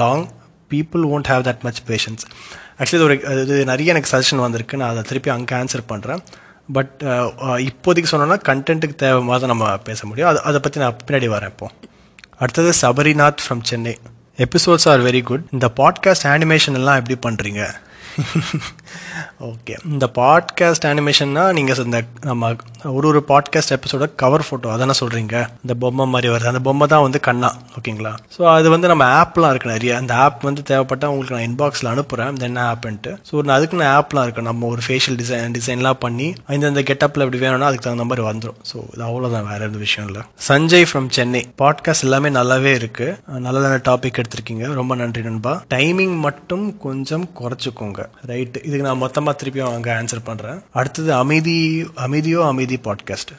long 0.03 0.27
people 0.71 1.03
won't 1.15 1.31
have 1.33 1.43
that 1.49 1.61
much 1.61 1.83
patience 1.89 2.25
actually 2.79 3.03
ஒரு 3.03 3.43
இது 3.43 3.65
நிறைய 3.65 3.93
எனக்கு 3.93 4.11
சஜஷன் 4.13 4.37
வந்திருக்கு. 4.37 4.77
நான் 4.77 4.91
அதை 4.91 5.03
திருப்பி 5.03 5.31
அங்கே 5.31 5.55
ஆன்சர் 5.57 5.85
பண்ணுறேன் 5.89 6.23
பட் 6.73 7.03
uh, 7.05 7.09
uh, 7.09 7.59
இப்போதைக்கு 7.69 8.11
சொன்னோன்னா 8.11 8.39
கண்டென்ட்டுக்கு 8.49 8.95
தேவை 8.95 9.23
மாதிரி 9.23 9.47
நம்ம 9.47 9.77
பேச 9.77 10.07
முடியும். 10.07 10.29
அது 10.29 10.43
அதை 10.43 10.61
பற்றி 10.61 10.81
நான் 10.81 10.97
பின்னாடி 11.07 11.29
வரேன் 11.37 11.53
இப்போ. 11.55 11.69
அடுத்தது 12.39 12.71
Sabarinath 12.83 13.43
from 13.45 13.63
Chennai 13.63 13.99
episodes 14.39 14.89
are 14.89 15.01
very 15.01 15.23
good 15.23 15.45
இந்த 15.51 15.67
பாட்காஸ்ட் 15.77 16.27
அனிமேஷன் 16.35 16.75
எல்லாம் 16.75 16.99
எப்படி 17.01 17.17
பண்ணுறீங்க 17.27 17.63
ஓகே 19.49 19.75
இந்த 19.91 20.07
பாட்காஸ்ட் 20.19 20.87
அனிமேஷன்னா 20.91 21.45
நீங்கள் 21.59 21.83
இந்த 21.85 21.99
நம்ம 22.29 22.51
ஒரு 22.97 23.07
ஒரு 23.11 23.21
பாட்காஸ்ட் 23.31 23.75
எபிசோட 23.77 24.07
கவர் 24.23 24.45
ஃபோட்டோ 24.47 24.69
அதானே 24.75 24.95
சொல்கிறீங்க 25.01 25.35
இந்த 25.65 25.75
பொம்மை 25.83 26.05
மாதிரி 26.13 26.29
வருது. 26.33 26.51
அந்த 26.53 26.63
பொம்மை 26.69 26.87
தான் 26.93 27.05
வந்து 27.07 27.21
கண்ணா 27.29 27.51
ஓகேங்களா? 27.79 28.13
ஸோ 28.37 28.43
அது 28.57 28.69
வந்து 28.75 28.91
நம்ம 28.93 29.05
ஆப்லாம் 29.21 29.53
இருக்குது 29.53 29.75
நிறைய. 29.75 29.93
அந்த 30.01 30.13
ஆப் 30.25 30.43
வந்து 30.49 30.63
தேவைப்பட்டால் 30.71 31.13
உங்களுக்கு 31.13 31.37
நான் 31.37 31.49
இன்பாக்ஸில் 31.51 31.91
அனுப்புகிறேன் 31.93 32.31
இந்த 32.35 32.45
என்ன 32.51 32.65
ஆப்ன்ட்டு 32.73 33.13
ஸோ 33.31 33.43
அதுக்கு 33.57 33.81
நான் 33.83 33.95
ஆப்லாம் 34.01 34.27
இருக்குது 34.27 34.49
நம்ம 34.51 34.69
ஒரு 34.75 34.85
ஃபேஷியல் 34.87 35.19
டிசைன் 35.23 35.57
டிசைன்லாம் 35.59 36.01
பண்ணி 36.07 36.29
இந்த 36.59 36.85
கெட்டப்பில் 36.91 37.25
எப்படி 37.27 37.43
வேணும்னா 37.45 37.71
அதுக்கு 37.71 37.87
தகுந்த 37.89 38.09
மாதிரி 38.11 38.27
வந்துடும் 38.29 38.61
ஸோ 38.73 38.79
இது 38.95 39.05
அவ்வளோதான் 39.09 39.49
வேற 39.51 39.61
எந்த 39.71 39.81
விஷயம் 39.87 40.09
இல்லை. 40.11 40.25
சஞ்சய் 40.49 40.89
ஃப்ரம் 40.91 41.09
சென்னை 41.19 41.43
பாட்காஸ்ட் 41.63 42.07
எல்லாமே 42.09 42.29
நல்லாவே 42.39 42.75
இருக்குது 42.81 43.39
நல்ல 43.47 43.57
நல்ல 43.67 43.81
டாபிக் 43.91 44.21
எடுத்திருக்கீங்க. 44.23 44.67
ரொம்ப 44.81 44.95
நன்றி 45.03 45.23
நண்பா. 45.23 45.55
டைமிங் 45.75 46.17
மட்டும் 46.27 46.67
கொஞ்சம் 46.87 47.29
குறைச்சிக்கோங்க. 47.39 48.01
ரைட் 48.31 48.57
இதுக்கு 48.67 48.87
நான் 48.89 49.05
மொத்தமாக 49.05 49.39
திருப்பியும் 49.41 49.77
அங்கே 49.77 49.93
ஆன்சர் 50.01 50.27
பண்ணுறேன் 50.31 50.59
அடுத்தது 50.81 51.13
அமைதி 51.23 51.59
அமைதியோ 52.07 52.43
அமைதி 52.53 52.79
பாட்காஸ்ட் 52.89 53.33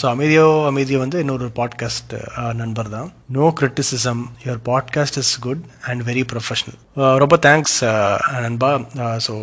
ஸோ 0.00 0.04
அமைதியோ 0.12 0.44
அமைதியோ 0.68 0.98
வந்து 1.02 1.18
இன்னொரு 1.22 1.46
பாட்காஸ்ட் 1.58 2.12
நண்பர் 2.60 2.88
தான். 2.94 3.08
No 3.36 3.46
criticism 3.58 4.22
your 4.44 4.60
podcast 4.68 5.18
is 5.22 5.32
good 5.46 5.62
and 5.88 6.02
very 6.08 6.22
professional 6.30 6.78
ரொம்ப 7.22 7.36
தேங்க்ஸ் 7.46 7.76
நண்பா. 8.46 8.70
ஸோ 9.26 9.34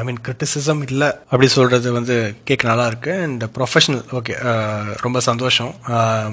ஐ 0.00 0.02
மீன் 0.08 0.20
கிரிட்டிசிசம் 0.26 0.82
இல்லை 0.88 1.10
அப்படி 1.30 1.50
சொல்கிறது 1.56 1.94
வந்து 1.98 2.16
கேட்க 2.50 2.70
நல்லா 2.72 2.88
இருக்கு 2.92 3.14
அண்ட் 3.28 3.46
ப்ரொஃபஷனல் 3.58 4.04
ஓகே 4.20 4.36
ரொம்ப 5.06 5.20
சந்தோஷம். 5.30 5.72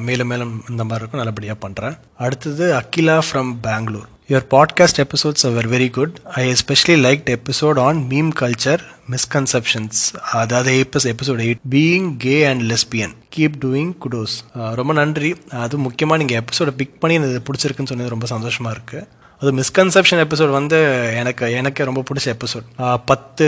மேலும் 0.10 0.32
மேலும் 0.34 0.56
இந்த 0.74 0.84
மாதிரி 0.84 1.01
இருக்கும். 1.03 1.24
நல்லபடியாக 1.24 1.63
பண்ணுறேன் 1.67 1.98
அடுத்தது 2.25 2.67
Akila 2.82 3.20
from 3.29 3.53
Bangalore 3.67 4.12
Your 4.31 4.41
podcast 4.53 4.96
episodes 5.03 5.41
were 5.46 5.67
very 5.74 5.88
good. 5.98 6.19
I 6.39 6.48
especially 6.55 6.98
liked 7.05 7.29
episode 7.36 7.77
on 7.84 7.96
meme 8.10 8.31
culture 8.41 8.79
misconceptions. 9.13 9.93
அதாவது 10.41 10.72
episode 11.12 11.43
eight 11.46 11.62
being 11.75 12.10
gay 12.24 12.36
and 12.50 12.63
lesbian 12.72 13.13
keep 13.36 13.55
doing 13.63 13.93
kudos 14.05 14.36
ரொம்ப 14.79 14.93
நன்றி. 15.00 15.31
அது 15.63 15.77
முக்கியமாக 15.86 16.19
நீங்கள் 16.24 16.39
எபிசோடை 16.41 16.74
பிக் 16.81 17.00
பண்ணி 17.03 17.17
எனக்கு 17.22 17.46
பிடிச்சிருக்குன்னு 17.50 17.93
சொன்னது 17.93 18.13
ரொம்ப 18.15 18.29
சந்தோஷமாக 18.34 18.75
இருக்குது 18.77 19.07
அது 19.41 19.53
மிஸ்கன்செப்ஷன் 19.62 20.24
எபிசோட் 20.25 20.57
வந்து 20.60 20.77
எனக்கு 21.22 21.53
எனக்கே 21.62 21.89
ரொம்ப 21.91 22.03
பிடிச்ச 22.10 22.36
எபிசோட் 22.38 22.69
பத்து 23.12 23.48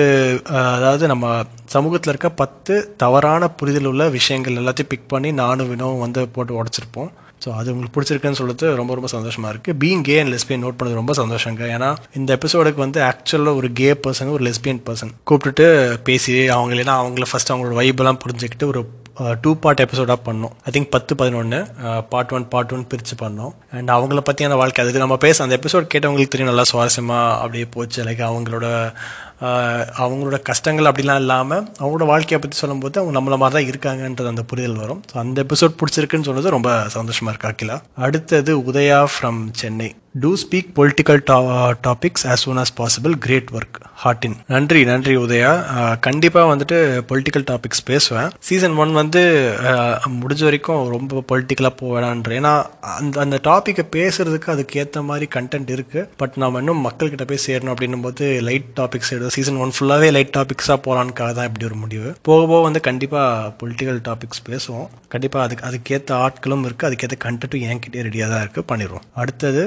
அதாவது 0.78 1.08
நம்ம 1.14 1.36
சமூகத்தில் 1.78 2.14
இருக்க 2.14 2.32
பத்து 2.44 2.76
தவறான 3.04 3.50
புரிதல் 3.62 3.90
உள்ள 3.92 4.06
விஷயங்கள் 4.20 4.62
எல்லாத்தையும் 4.62 4.94
பிக் 4.94 5.10
பண்ணி 5.16 5.32
நானும் 5.46 5.72
வினோவும் 5.74 6.06
வந்து 6.06 6.24
போட்டு 6.36 6.62
உடச்சிருப்போம். 6.62 7.12
ஸோ 7.44 7.50
அது 7.60 7.72
உங்களுக்கு 7.74 7.96
பிடிச்சிருக்குன்னு 7.98 8.40
சொல்லிட்டு 8.42 8.68
ரொம்ப 8.82 8.94
ரொம்ப 9.00 9.10
சந்தோஷமாக 9.16 9.52
இருக்குது 9.54 9.78
being 9.84 10.04
gay 10.08 10.16
and 10.22 10.34
lesbian 10.36 10.64
note 10.66 10.78
பண்ணது 10.80 11.02
ரொம்ப 11.02 11.14
சந்தோஷங்க. 11.22 11.64
ஏன்னா 11.76 11.90
இந்த 12.20 12.38
எபிசோடுக்கு 12.40 12.86
வந்து 12.86 13.02
ஆக்சுவலாக 13.10 13.60
ஒரு 13.62 13.70
கே 13.80 13.90
பர்சன் 14.06 14.36
ஒரு 14.38 14.46
லெஸ்பியன் 14.50 14.82
பர்சன் 14.88 15.14
கூப்பிட்டுட்டு 15.32 15.68
பேசி 16.10 16.34
அவங்களேனா 16.58 16.96
அவங்கள 17.04 17.28
ஃபஸ்ட் 17.34 17.54
அவங்களோட 17.54 17.78
வைபெல்லாம் 17.82 18.22
புரிஞ்சுக்கிட்டு 18.26 18.72
ஒரு 18.74 18.82
டூ 19.44 19.52
பார்ட் 19.64 19.82
எபிசோடாக 19.84 20.20
பண்ணோம். 20.28 20.52
ஐ 20.68 20.70
திங்க் 20.76 20.92
பத்து 20.94 21.14
பதினொன்று 21.22 21.58
பார்ட் 22.12 22.32
ஒன் 22.36 22.46
பார்ட் 22.54 22.74
ஒன் 22.76 22.86
பிரித்து 22.92 23.16
பண்ணோம். 23.24 23.54
அண்ட் 23.78 23.90
அவங்கள 23.96 24.20
பற்றியான 24.30 24.58
வாழ்க்கை 24.62 24.84
அதுக்கு 24.84 25.02
நம்ம 25.04 25.16
பேச 25.26 25.44
அந்த 25.46 25.56
எபிசோட் 25.60 25.90
கேட்டவங்களுக்கு 25.94 26.34
தெரியும் 26.36 26.52
நல்லா 26.52 26.66
சுவாரஸ்யமாக 26.72 27.34
அப்படியே 27.44 27.66
போச்சு. 27.76 28.00
லைக் 28.08 28.22
அவங்களோட 28.30 28.68
அவங்களோட 30.04 30.38
கஷ்டங்கள் 30.50 30.90
அப்படிலாம் 30.90 31.22
இல்லாமல் 31.24 31.64
அவங்களோட 31.82 32.08
வாழ்க்கையை 32.12 32.40
பற்றி 32.42 32.60
சொல்லும்போது 32.64 33.00
அவங்க 33.02 33.16
நம்மள 33.18 33.38
மாதிரி 33.44 33.58
தான் 33.58 33.70
இருக்காங்கன்றது 33.72 34.34
அந்த 34.34 34.46
புரிதல் 34.52 34.82
வரும். 34.84 35.02
ஸோ 35.12 35.18
அந்த 35.24 35.38
எபிசோட் 35.46 35.80
பிடிச்சிருக்குன்னு 35.82 36.30
சொன்னது 36.30 36.56
ரொம்ப 36.58 36.72
சந்தோஷமாக 36.98 37.34
இருக்கு 37.34 37.52
அகிலா. 37.52 37.78
அடுத்தது 38.08 38.54
Udaya 38.72 39.00
from 39.16 39.42
Chennai. 39.62 39.90
To 40.22 40.30
speak 40.42 40.70
political 40.78 41.20
topics 41.88 42.24
as 42.32 42.44
soon 42.46 42.60
as 42.62 42.74
possible 42.80 43.14
great 43.26 43.52
work 43.58 43.78
heart 44.04 44.36
நன்றி 44.54 44.82
நன்றி 44.90 45.16
உதயா. 45.26 45.52
கண்டிப்பாக 46.08 46.50
வந்துட்டு 46.52 46.78
பொலிட்டிக்கல் 47.10 47.46
டாபிக்ஸ் 47.50 47.84
பேசுவேன். 47.90 48.30
சீசன் 48.48 48.76
ஒன் 48.84 48.94
வந்து 49.00 49.22
முடிஞ்ச 50.22 50.44
வரைக்கும் 50.48 50.82
ரொம்ப 50.96 51.22
பொலிட்டிக்கலாக 51.32 51.76
போவேடான்ற 51.82 52.34
ஏன்னா 52.40 52.54
அந்த 53.00 53.16
அந்த 53.26 53.40
டாப்பிக்கை 53.50 53.86
பேசுறதுக்கு 53.98 54.54
அதுக்கு 54.56 54.80
ஏற்ற 54.84 55.04
மாதிரி 55.10 55.28
கண்டென்ட் 55.38 55.74
இருக்குது 55.78 56.08
பட் 56.22 56.38
நாம் 56.44 56.60
இன்னும் 56.62 56.84
மக்கள்கிட்ட 56.88 57.28
போய் 57.32 57.46
சேரணும் 57.48 57.74
அப்படின்னும் 57.76 58.06
போது 58.08 58.28
லைட் 58.50 58.70
டாபிக்ஸ் 58.82 59.14
எடு 59.18 59.29
சீசன் 59.36 59.60
ஒன் 59.64 59.74
ஃபுல்லாகவே 59.76 60.08
லைட் 60.16 60.34
டாபிக்ஸாக 60.38 60.78
போகலான்னுக்காக 60.86 61.32
தான் 61.38 61.48
இப்படி 61.50 61.66
ஒரு 61.70 61.78
முடிவு. 61.84 62.10
போக 62.28 62.40
போக 62.52 62.62
வந்து 62.68 62.82
கண்டிப்பாக 62.88 63.52
பொலிட்டிக்கல் 63.60 64.00
டாபிக்ஸ் 64.08 64.44
பேசுவோம். 64.50 64.88
கண்டிப்பாக 65.14 65.46
அதுக்கு 65.48 65.66
அதுக்கேற்ற 65.70 66.14
ஆட்களும் 66.26 66.64
இருக்குது 66.68 66.90
அதுக்கேற்ற 66.90 67.18
கண்டென்ட்டும் 67.26 67.66
என்கிட்டே 67.70 68.06
ரெடியாக 68.08 68.30
தான் 68.34 68.44
இருக்குது 68.46 68.70
பண்ணிடுவோம். 68.72 69.06
அடுத்தது 69.22 69.64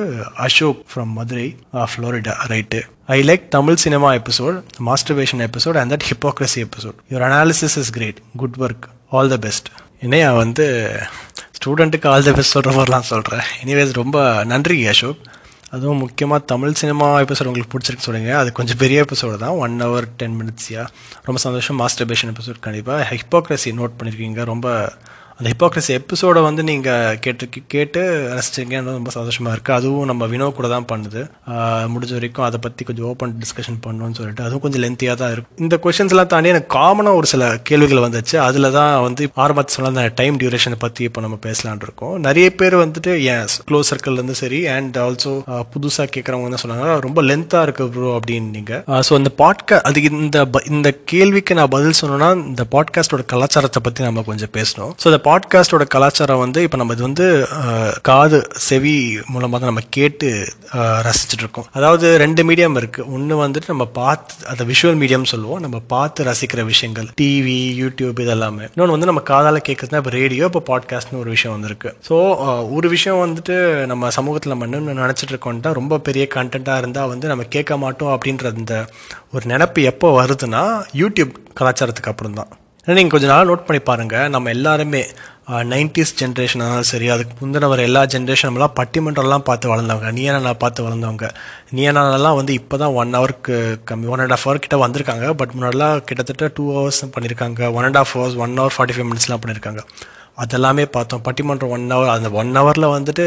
Ashok 0.47 0.83
from 0.93 1.13
Madurai 1.19 1.47
Florida 1.93 2.35
right 2.53 2.81
I 3.17 3.19
like 3.29 3.45
Tamil 3.57 3.83
cinema 3.85 4.11
episode 4.21 4.57
masturbation 4.89 5.45
episode 5.49 5.79
and 5.81 5.93
that 5.95 6.09
hypocrisy 6.11 6.61
episode 6.67 6.99
your 7.13 7.27
analysis 7.29 7.77
is 7.83 7.93
great 7.99 8.21
good 8.43 8.59
work 8.67 8.87
all 9.19 9.33
the 9.35 9.39
best 9.47 9.69
என்னையா 10.07 10.29
வந்து 10.43 10.67
ஸ்டூடெண்ட்டுக்கு 11.59 12.09
ஆல் 12.13 12.27
த 12.29 12.33
பெஸ்ட் 12.39 12.55
சொல்கிற 12.57 12.73
மாதிரிலாம் 12.77 13.09
சொல்கிறேன் 13.13 13.45
எனிவேஸ் 13.65 13.93
ரொம்ப 14.01 14.19
நன்றி 14.53 14.77
அசோக். 14.93 15.21
அதுவும் 15.75 16.01
முக்கியமாக 16.05 16.45
தமிழ் 16.53 16.81
சினிமா 16.81 17.07
எபிசோட் 17.21 17.49
உங்களுக்கு 17.51 17.73
பிடிச்சிருக்கு 17.75 18.07
சொல்லுங்க. 18.07 18.31
அது 18.39 18.53
கொஞ்சம் 18.53 18.81
பெரிய 18.83 19.05
எபிசோடு 19.05 19.37
தான். 19.45 19.57
ஒன் 19.65 19.77
ஹவர் 19.83 20.09
டென் 20.17 20.37
மினிட்ஸியா 20.41 20.83
ரொம்ப 21.29 21.41
சந்தோஷம். 21.47 21.79
மாஸ்டர்பேஷன் 21.81 22.33
எபிசோட் 22.33 22.61
கண்டிப்பாக 22.61 23.07
ஹிப்போக்ரஸி 23.15 23.71
நோட் 23.81 23.97
பண்ணியிருக்கீங்க 23.99 24.45
ரொம்ப 24.53 24.67
அந்த 25.39 25.47
ஹிப்போக்ரஸி 25.53 25.93
எபிசோடை 25.99 26.41
வந்து 26.47 26.63
நீங்கள் 26.71 27.19
கேட்டு 27.25 27.45
கேட்டு 27.75 28.01
ரசிச்சிருக்கீங்கன்னு 28.35 28.97
ரொம்ப 28.99 29.13
சந்தோஷமாக 29.17 29.55
இருக்குது 29.57 29.77
அதுவும் 29.79 30.09
நம்ம 30.11 30.27
வினோ 30.33 30.49
கூட 30.59 30.69
தான் 30.75 30.87
பண்ணுது. 30.93 31.21
முடிஞ்ச 31.93 32.13
வரைக்கும் 32.19 32.47
அதை 32.49 32.59
பற்றி 32.67 32.83
கொஞ்சம் 32.89 33.07
ஓப்பன் 33.11 33.33
டிஸ்கஷன் 33.43 33.79
பண்ணணும்னு 33.87 34.17
சொல்லிட்டு 34.21 34.45
அதுவும் 34.47 34.65
கொஞ்சம் 34.65 34.83
லென்த்தியாக 34.85 35.17
தான் 35.23 35.33
இருக்கும் 35.35 35.63
இந்த 35.65 35.79
கொஷின்ஸ்லாம் 35.85 36.31
தாண்டி 36.33 36.53
எனக்கு 36.55 36.71
காமனாக 36.79 37.21
ஒரு 37.21 37.29
சில 37.33 37.43
கேள்விகள் 37.71 38.03
வந்துச்சு. 38.07 38.37
அதில் 38.49 38.71
தான் 38.79 38.93
வந்து 39.07 39.31
ஆரம்பத்து 39.45 39.75
சொன்ன 39.77 39.91
அந்த 39.95 40.05
டைம் 40.21 40.39
டியூரேஷனை 40.43 40.79
பற்றி 40.87 41.03
இப்போ 41.09 41.23
நம்ம 41.27 41.39
பேசலான் 41.47 41.83
இருக்கோம். 41.87 42.15
நிறைய 42.29 42.47
பேர் 42.63 42.77
வந்துட்டு 42.85 43.13
என் 43.35 43.47
க்ளோஸ் 43.71 43.91
சர்க்கிள்லேருந்து 43.93 44.37
சரி 44.43 44.61
அண்ட் 44.77 44.99
ஆல்சோ 45.05 45.33
புதுசாக 45.75 46.09
கேட்குறவங்க 46.15 46.51
தான் 46.55 46.65
சொன்னாங்க 46.65 46.99
ரொம்ப 47.07 47.23
லென்த்தாக 47.31 47.67
இருக்கு 47.69 47.87
ப்ரோ 47.97 48.13
அப்படின்னு 48.19 48.51
நீங்கள் 48.59 49.03
ஸோ 49.09 49.13
இந்த 49.23 49.33
பாட்காஸ்ட் 49.43 49.87
அது 49.89 50.03
இந்த 50.11 50.39
இந்த 50.75 50.89
கேள்விக்கு 51.13 51.59
நான் 51.61 51.73
பதில் 51.77 51.99
சொன்னோன்னா 52.03 52.31
இந்த 52.51 52.65
பாட்காஸ்டோட 52.77 53.25
கலாச்சாரத்தை 53.33 53.83
பற்றி 53.89 54.09
நம்ம 54.09 54.27
கொஞ்சம் 54.31 54.55
பேசணும். 54.59 54.95
ஸோ 55.03 55.07
இந்த 55.13 55.22
பாட்காஸ்டோட 55.27 55.85
கலாச்சாரம் 55.95 56.41
வந்து 56.43 56.61
இப்போ 56.67 56.77
நம்ம 56.81 56.95
இது 56.97 57.03
வந்து 57.07 57.27
காது 58.09 58.39
செவி 58.67 58.95
மூலமாக 59.33 59.59
தான் 59.59 59.71
நம்ம 59.71 59.83
கேட்டு 59.97 60.29
ரசிச்சுட்டு 61.07 61.45
இருக்கோம் 61.45 61.67
அதாவது 61.77 62.07
ரெண்டு 62.23 62.43
மீடியம் 62.49 62.79
இருக்குது 62.81 63.09
ஒன்று 63.17 63.37
வந்துட்டு 63.43 63.73
நம்ம 63.73 63.87
பார்த்து 63.99 64.47
அதை 64.53 64.63
விஷுவல் 64.71 64.99
மீடியம் 65.03 65.29
சொல்லுவோம். 65.33 65.61
நம்ம 65.65 65.79
பார்த்து 65.95 66.27
ரசிக்கிற 66.31 66.63
விஷயங்கள் 66.71 67.09
டிவி 67.21 67.59
யூடியூப் 67.83 68.23
இதெல்லாமே. 68.25 68.65
இன்னொன்று 68.73 68.97
வந்து 68.97 69.11
நம்ம 69.11 69.23
காதால் 69.33 69.67
கேட்குறதுனா 69.69 70.01
இப்போ 70.03 70.15
ரேடியோ 70.19 70.49
இப்போ 70.51 70.63
பாட்காஸ்ட்னு 70.71 71.21
ஒரு 71.23 71.31
விஷயம் 71.37 71.55
வந்திருக்கு. 71.57 71.93
ஸோ 72.09 72.17
ஒரு 72.77 72.89
விஷயம் 72.89 73.23
வந்துட்டு 73.25 73.57
நம்ம 73.93 74.11
சமூகத்தில் 74.19 74.55
நம்ம 74.55 74.69
இன்னும் 74.71 75.03
நினச்சிட்டு 75.05 75.35
இருக்கோம்ட்டா 75.35 75.73
ரொம்ப 75.81 76.01
பெரிய 76.09 76.27
கண்டென்ட்டாக 76.37 76.83
இருந்தால் 76.85 77.13
வந்து 77.15 77.31
நம்ம 77.33 77.47
கேட்க 77.57 77.77
மாட்டோம் 77.85 78.15
அப்படின்ற 78.17 78.55
அந்த 78.57 78.77
ஒரு 79.35 79.47
நினப்பு 79.55 79.83
எப்போ 79.93 80.09
வருதுன்னா 80.21 80.65
யூடியூப் 81.03 81.33
கலாச்சாரத்துக்கு 81.61 82.13
அப்புறம் 82.13 82.39
தான் 82.41 82.51
நீங்கள் 82.87 83.11
கொஞ்சம் 83.11 83.31
நாள் 83.31 83.49
நோட் 83.49 83.67
பண்ணி 83.67 83.81
பாருங்கள் 83.89 84.31
நம்ம 84.35 84.51
எல்லாருமே 84.51 85.01
நைன்டிஸ் 85.73 86.13
ஜென்ரேஷன் 86.21 86.63
ஆனாலும் 86.65 86.89
சரி 86.91 87.09
அதுக்கு 87.09 87.35
முந்தின 87.41 87.69
வர 87.73 87.83
எல்லா 87.83 88.03
ஜென்ரேஷன்லாம் 88.15 88.75
பட்டிமன்றம்லாம் 88.79 89.45
பார்த்து 89.49 89.71
வளர்ந்தவங்க. 89.73 90.09
நீயனா 90.17 90.55
பார்த்து 90.65 90.87
வளர்ந்தவங்க? 90.89 91.29
நீனாலாம் 91.77 92.39
வந்து 92.41 92.53
இப்போ 92.53 92.77
தான் 92.77 92.95
ஒன் 93.01 93.15
ஹவருக்கு 93.15 93.57
கம்மி 93.91 94.09
ஒன் 94.15 94.19
அண்ட் 94.19 94.35
ஆஃப் 94.37 94.49
ஹவர் 94.49 94.63
கிட்ட 94.65 94.79
வந்திருக்காங்க. 94.87 95.29
பட் 95.43 95.55
முன்னாடிலாம் 95.57 96.03
கிட்டத்தட்ட 96.09 96.51
டூ 96.55 96.65
ஹவர்ஸ் 96.79 97.01
பண்ணியிருக்காங்க 97.17 97.73
one 97.73 97.85
and 97.85 98.01
half 98.03 98.15
hours 98.17 98.37
one 98.45 98.59
hour 98.59 98.77
forty 98.79 98.97
five 98.97 99.09
மினிட்ஸ்லாம் 99.11 99.43
பண்ணியிருக்காங்க 99.45 99.83
அதெல்லாமே 100.39 100.85
பார்த்தோம். 100.95 101.23
பட்டிமன்றம் 101.27 101.73
ஒன் 101.77 101.85
ஹவர் 101.93 102.13
அந்த 102.15 102.29
ஒன் 102.41 102.51
ஹவரில் 102.59 102.87
வந்துட்டு 102.95 103.25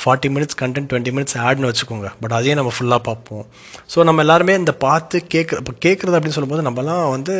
forty 0.00 0.28
minutes 0.34 0.58
content 0.60 0.88
twenty 0.90 1.12
minutes 1.16 1.36
ஆட்னு 1.46 1.68
வச்சுக்கோங்க. 1.70 2.08
பட் 2.20 2.34
அதையும் 2.36 2.58
நம்ம 2.60 2.72
ஃபுல்லாக 2.76 3.02
பார்ப்போம். 3.08 3.44
ஸோ 3.92 4.04
நம்ம 4.08 4.22
எல்லாருமே 4.24 4.54
இந்த 4.62 4.72
பார்த்து 4.86 5.18
கேட்குற 5.34 5.58
இப்போ 5.62 5.74
கேட்குறது 5.86 6.16
அப்படின்னு 6.18 6.36
சொல்லும்போது 6.36 6.64
நம்மலாம் 6.68 7.04
வந்து 7.16 7.34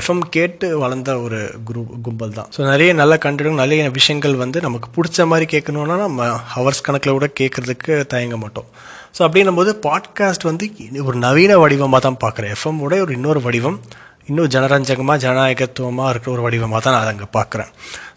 எஃப்எம் 0.00 0.22
கேட்டு 0.36 0.68
வளர்ந்த 0.84 1.14
ஒரு 1.26 1.38
குரூப் 1.70 1.92
கும்பல் 2.08 2.36
தான். 2.38 2.50
ஸோ 2.56 2.60
நிறைய 2.72 2.92
நல்ல 3.02 3.16
கண்டென்ட் 3.26 3.62
நிறைய 3.62 3.90
விஷயங்கள் 3.98 4.36
வந்து 4.44 4.60
நமக்கு 4.66 4.90
பிடிச்ச 4.96 5.26
மாதிரி 5.32 5.48
கேட்கணுன்னா 5.54 5.98
நம்ம 6.06 6.28
ஹவர்ஸ் 6.56 6.84
கணக்கில் 6.88 7.16
கூட 7.18 7.30
கேட்குறதுக்கு 7.42 7.94
தயங்க 8.14 8.38
மாட்டோம். 8.44 8.68
ஸோ 9.16 9.22
அப்படின்னும் 9.26 9.60
போது 9.60 9.70
பாட்காஸ்ட் 9.88 10.50
வந்து 10.50 10.66
ஒரு 11.08 11.16
நவீன 11.26 11.52
வடிவமாக 11.62 12.02
தான் 12.08 12.20
பார்க்குறேன். 12.24 12.52
எஃப்எம்மோட 12.56 13.00
ஒரு 13.06 13.14
இன்னொரு 13.18 13.42
வடிவம். 13.48 13.80
இன்னும் 14.28 14.48
ஜனரஞ்சகமாக 14.54 15.22
ஜனநாயகத்துவமாக 15.24 16.08
இருக்கிற 16.12 16.30
ஒரு 16.34 16.42
வடிவமாக 16.46 16.80
தான் 16.84 16.94
நான் 16.96 17.10
அங்கே 17.12 17.28
பார்க்குறேன். 17.36 17.70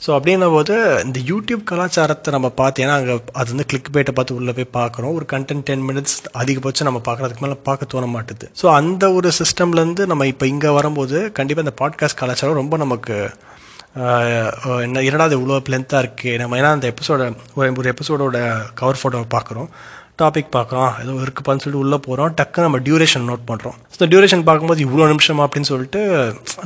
ஸோ 0.04 0.10
அப்படின்ன 0.16 0.48
போது 0.56 0.74
இந்த 1.06 1.20
யூடியூப் 1.30 1.62
கலாச்சாரத்தை 1.70 2.30
நம்ம 2.36 2.48
பார்த்தீங்கன்னா 2.62 2.96
அங்கே 3.02 3.16
அது 3.40 3.54
வந்து 3.54 3.66
கிளிக் 3.72 3.92
பேட்டை 3.98 4.14
பார்த்து 4.18 4.38
உள்ளே 4.40 4.54
போய் 4.58 4.68
பார்க்குறோம். 4.80 5.14
ஒரு 5.20 5.26
கண்டென்ட் 5.34 5.66
டென் 5.70 5.86
மினிட்ஸ் 5.90 6.18
அதிகபட்சம் 6.42 6.90
நம்ம 6.90 7.02
பார்க்குறதுக்கு 7.08 7.46
மேலே 7.46 7.58
பார்க்க 7.70 7.92
தோண 7.94 8.10
மாட்டுது. 8.16 8.48
ஸோ 8.62 8.68
அந்த 8.80 9.12
ஒரு 9.20 9.32
சிஸ்டம்லேருந்து 9.40 10.06
நம்ம 10.14 10.28
இப்போ 10.34 10.48
இங்கே 10.54 10.74
வரும்போது 10.80 11.20
கண்டிப்பாக 11.40 11.68
இந்த 11.68 11.76
பாட்காஸ்ட் 11.84 12.22
கலாச்சாரம் 12.24 12.62
ரொம்ப 12.62 12.78
நமக்கு 12.84 13.16
என்ன 14.86 15.02
இரண்டாவது 15.08 15.36
இவ்வளோ 15.38 15.56
லென்த்தாக 15.72 16.04
இருக்குது 16.04 16.38
நம்ம 16.42 16.58
ஏன்னா 16.60 16.70
அந்த 16.76 16.88
எபிசோட 16.94 17.24
ஒரு 17.80 17.90
எபிசோடோட 17.94 18.38
கவர் 18.82 19.00
ஃபோட்டோவை 19.00 19.28
பார்க்குறோம். 19.38 19.68
டாபிக் 20.22 20.52
பார்க்குறோம் 20.58 20.92
ஏதோ 21.04 21.18
இருக்குப்பான்னு 21.26 21.64
சொல்லிட்டு 21.64 21.84
உள்ளே 21.84 22.00
போகிறோம் 22.08 22.34
டக்கு 22.40 22.66
நம்ம 22.68 22.80
டியூரேஷன் 22.88 23.28
நோட் 23.32 23.46
பண்ணுறோம் 23.50 23.78
ஸோ 23.98 24.06
டியூரேஷன் 24.12 24.44
பார்க்கும்போது 24.48 24.82
இவ்வளோ 24.86 25.08
நிமிஷமா 25.14 25.42
அப்படின்னு 25.46 25.70
சொல்லிட்டு 25.72 26.00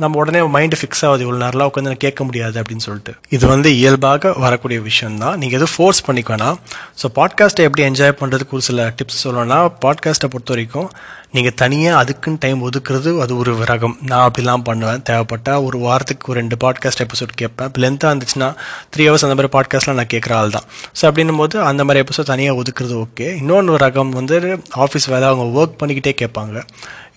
நம்ம 0.02 0.18
உடனே 0.20 0.40
மைண்டு 0.54 0.76
ஃபிக்ஸ் 0.80 1.02
ஆகுது. 1.06 1.24
இவ்வளோ 1.24 1.38
நேரம்லாம் 1.44 1.68
உட்காந்து 1.70 1.90
நான் 1.90 2.04
கேட்க 2.04 2.24
முடியாது 2.24 2.56
அப்படின்னு 2.62 2.84
சொல்லிட்டு. 2.86 3.12
இது 3.36 3.44
வந்து 3.46 3.68
இயல்பாக 3.78 4.32
வரக்கூடிய 4.44 4.78
விஷயம் 4.80 5.18
தான் 5.18 5.38
நீங்கள் 5.38 5.58
எதுவும் 5.58 5.74
ஃபோர்ஸ் 5.76 6.00
பண்ணிக்க 6.06 6.30
வேணாம். 6.34 6.58
ஸோ 7.00 7.08
பாட்காஸ்ட்டை 7.18 7.66
எப்படி 7.68 7.84
என்ஜாய் 7.88 8.16
பண்ணுறதுக்கு 8.20 8.56
ஒரு 8.58 8.64
சில 8.68 8.88
டிப்ஸ் 8.98 9.22
சொல்லணும்னா 9.24 9.58
பாட்காஸ்ட்டை 9.84 10.30
பொறுத்த 10.34 10.54
வரைக்கும் 10.54 10.88
நீங்கள் 11.34 11.56
தனியாக 11.60 12.00
அதுக்குன்னு 12.02 12.40
டைம் 12.44 12.60
ஒதுக்குறது 12.66 13.10
அது 13.22 13.32
ஒரு 13.42 13.52
ரகம் 13.70 13.96
நான் 14.10 14.24
அப்படிலாம் 14.26 14.64
பண்ணுவேன். 14.68 15.02
தேவைப்பட்டால் 15.08 15.64
ஒரு 15.68 15.78
வாரத்துக்கு 15.86 16.30
ஒரு 16.30 16.38
ரெண்டு 16.40 16.56
பாட்காஸ்ட் 16.64 17.02
எபிசோட் 17.06 17.32
கேட்பேன். 17.42 17.68
இப்போ 17.70 17.80
லென்த்தாக 17.84 18.12
இருந்துச்சுன்னா 18.12 18.50
த்ரீ 18.94 19.06
ஹவர்ஸ் 19.08 19.26
அந்த 19.28 19.36
மாதிரி 19.38 19.52
பாட்காஸ்ட்லாம் 19.56 19.98
நான் 20.00 20.12
கேட்குற 20.14 20.34
ஆள் 20.40 20.54
தான். 20.56 20.68
ஸோ 20.98 21.04
அப்படின்னும் 21.10 21.40
போது 21.42 21.56
அந்த 21.70 21.84
மாதிரி 21.86 22.04
எபிசோட் 22.04 22.32
தனியாக 22.34 22.60
ஒதுக்குறது 22.62 22.96
ஓகே 23.04 23.28
இன்னொன்று 23.40 23.80
ரகம் 23.86 24.14
வந்து 24.20 24.38
ஆஃபீஸ் 24.86 25.10
வேலை 25.14 25.26
அவங்க 25.32 25.46
ஒர்க் 25.60 25.80
பண்ணிக்கிட்டே 25.82 26.14
கேட்பாங்க. 26.22 26.62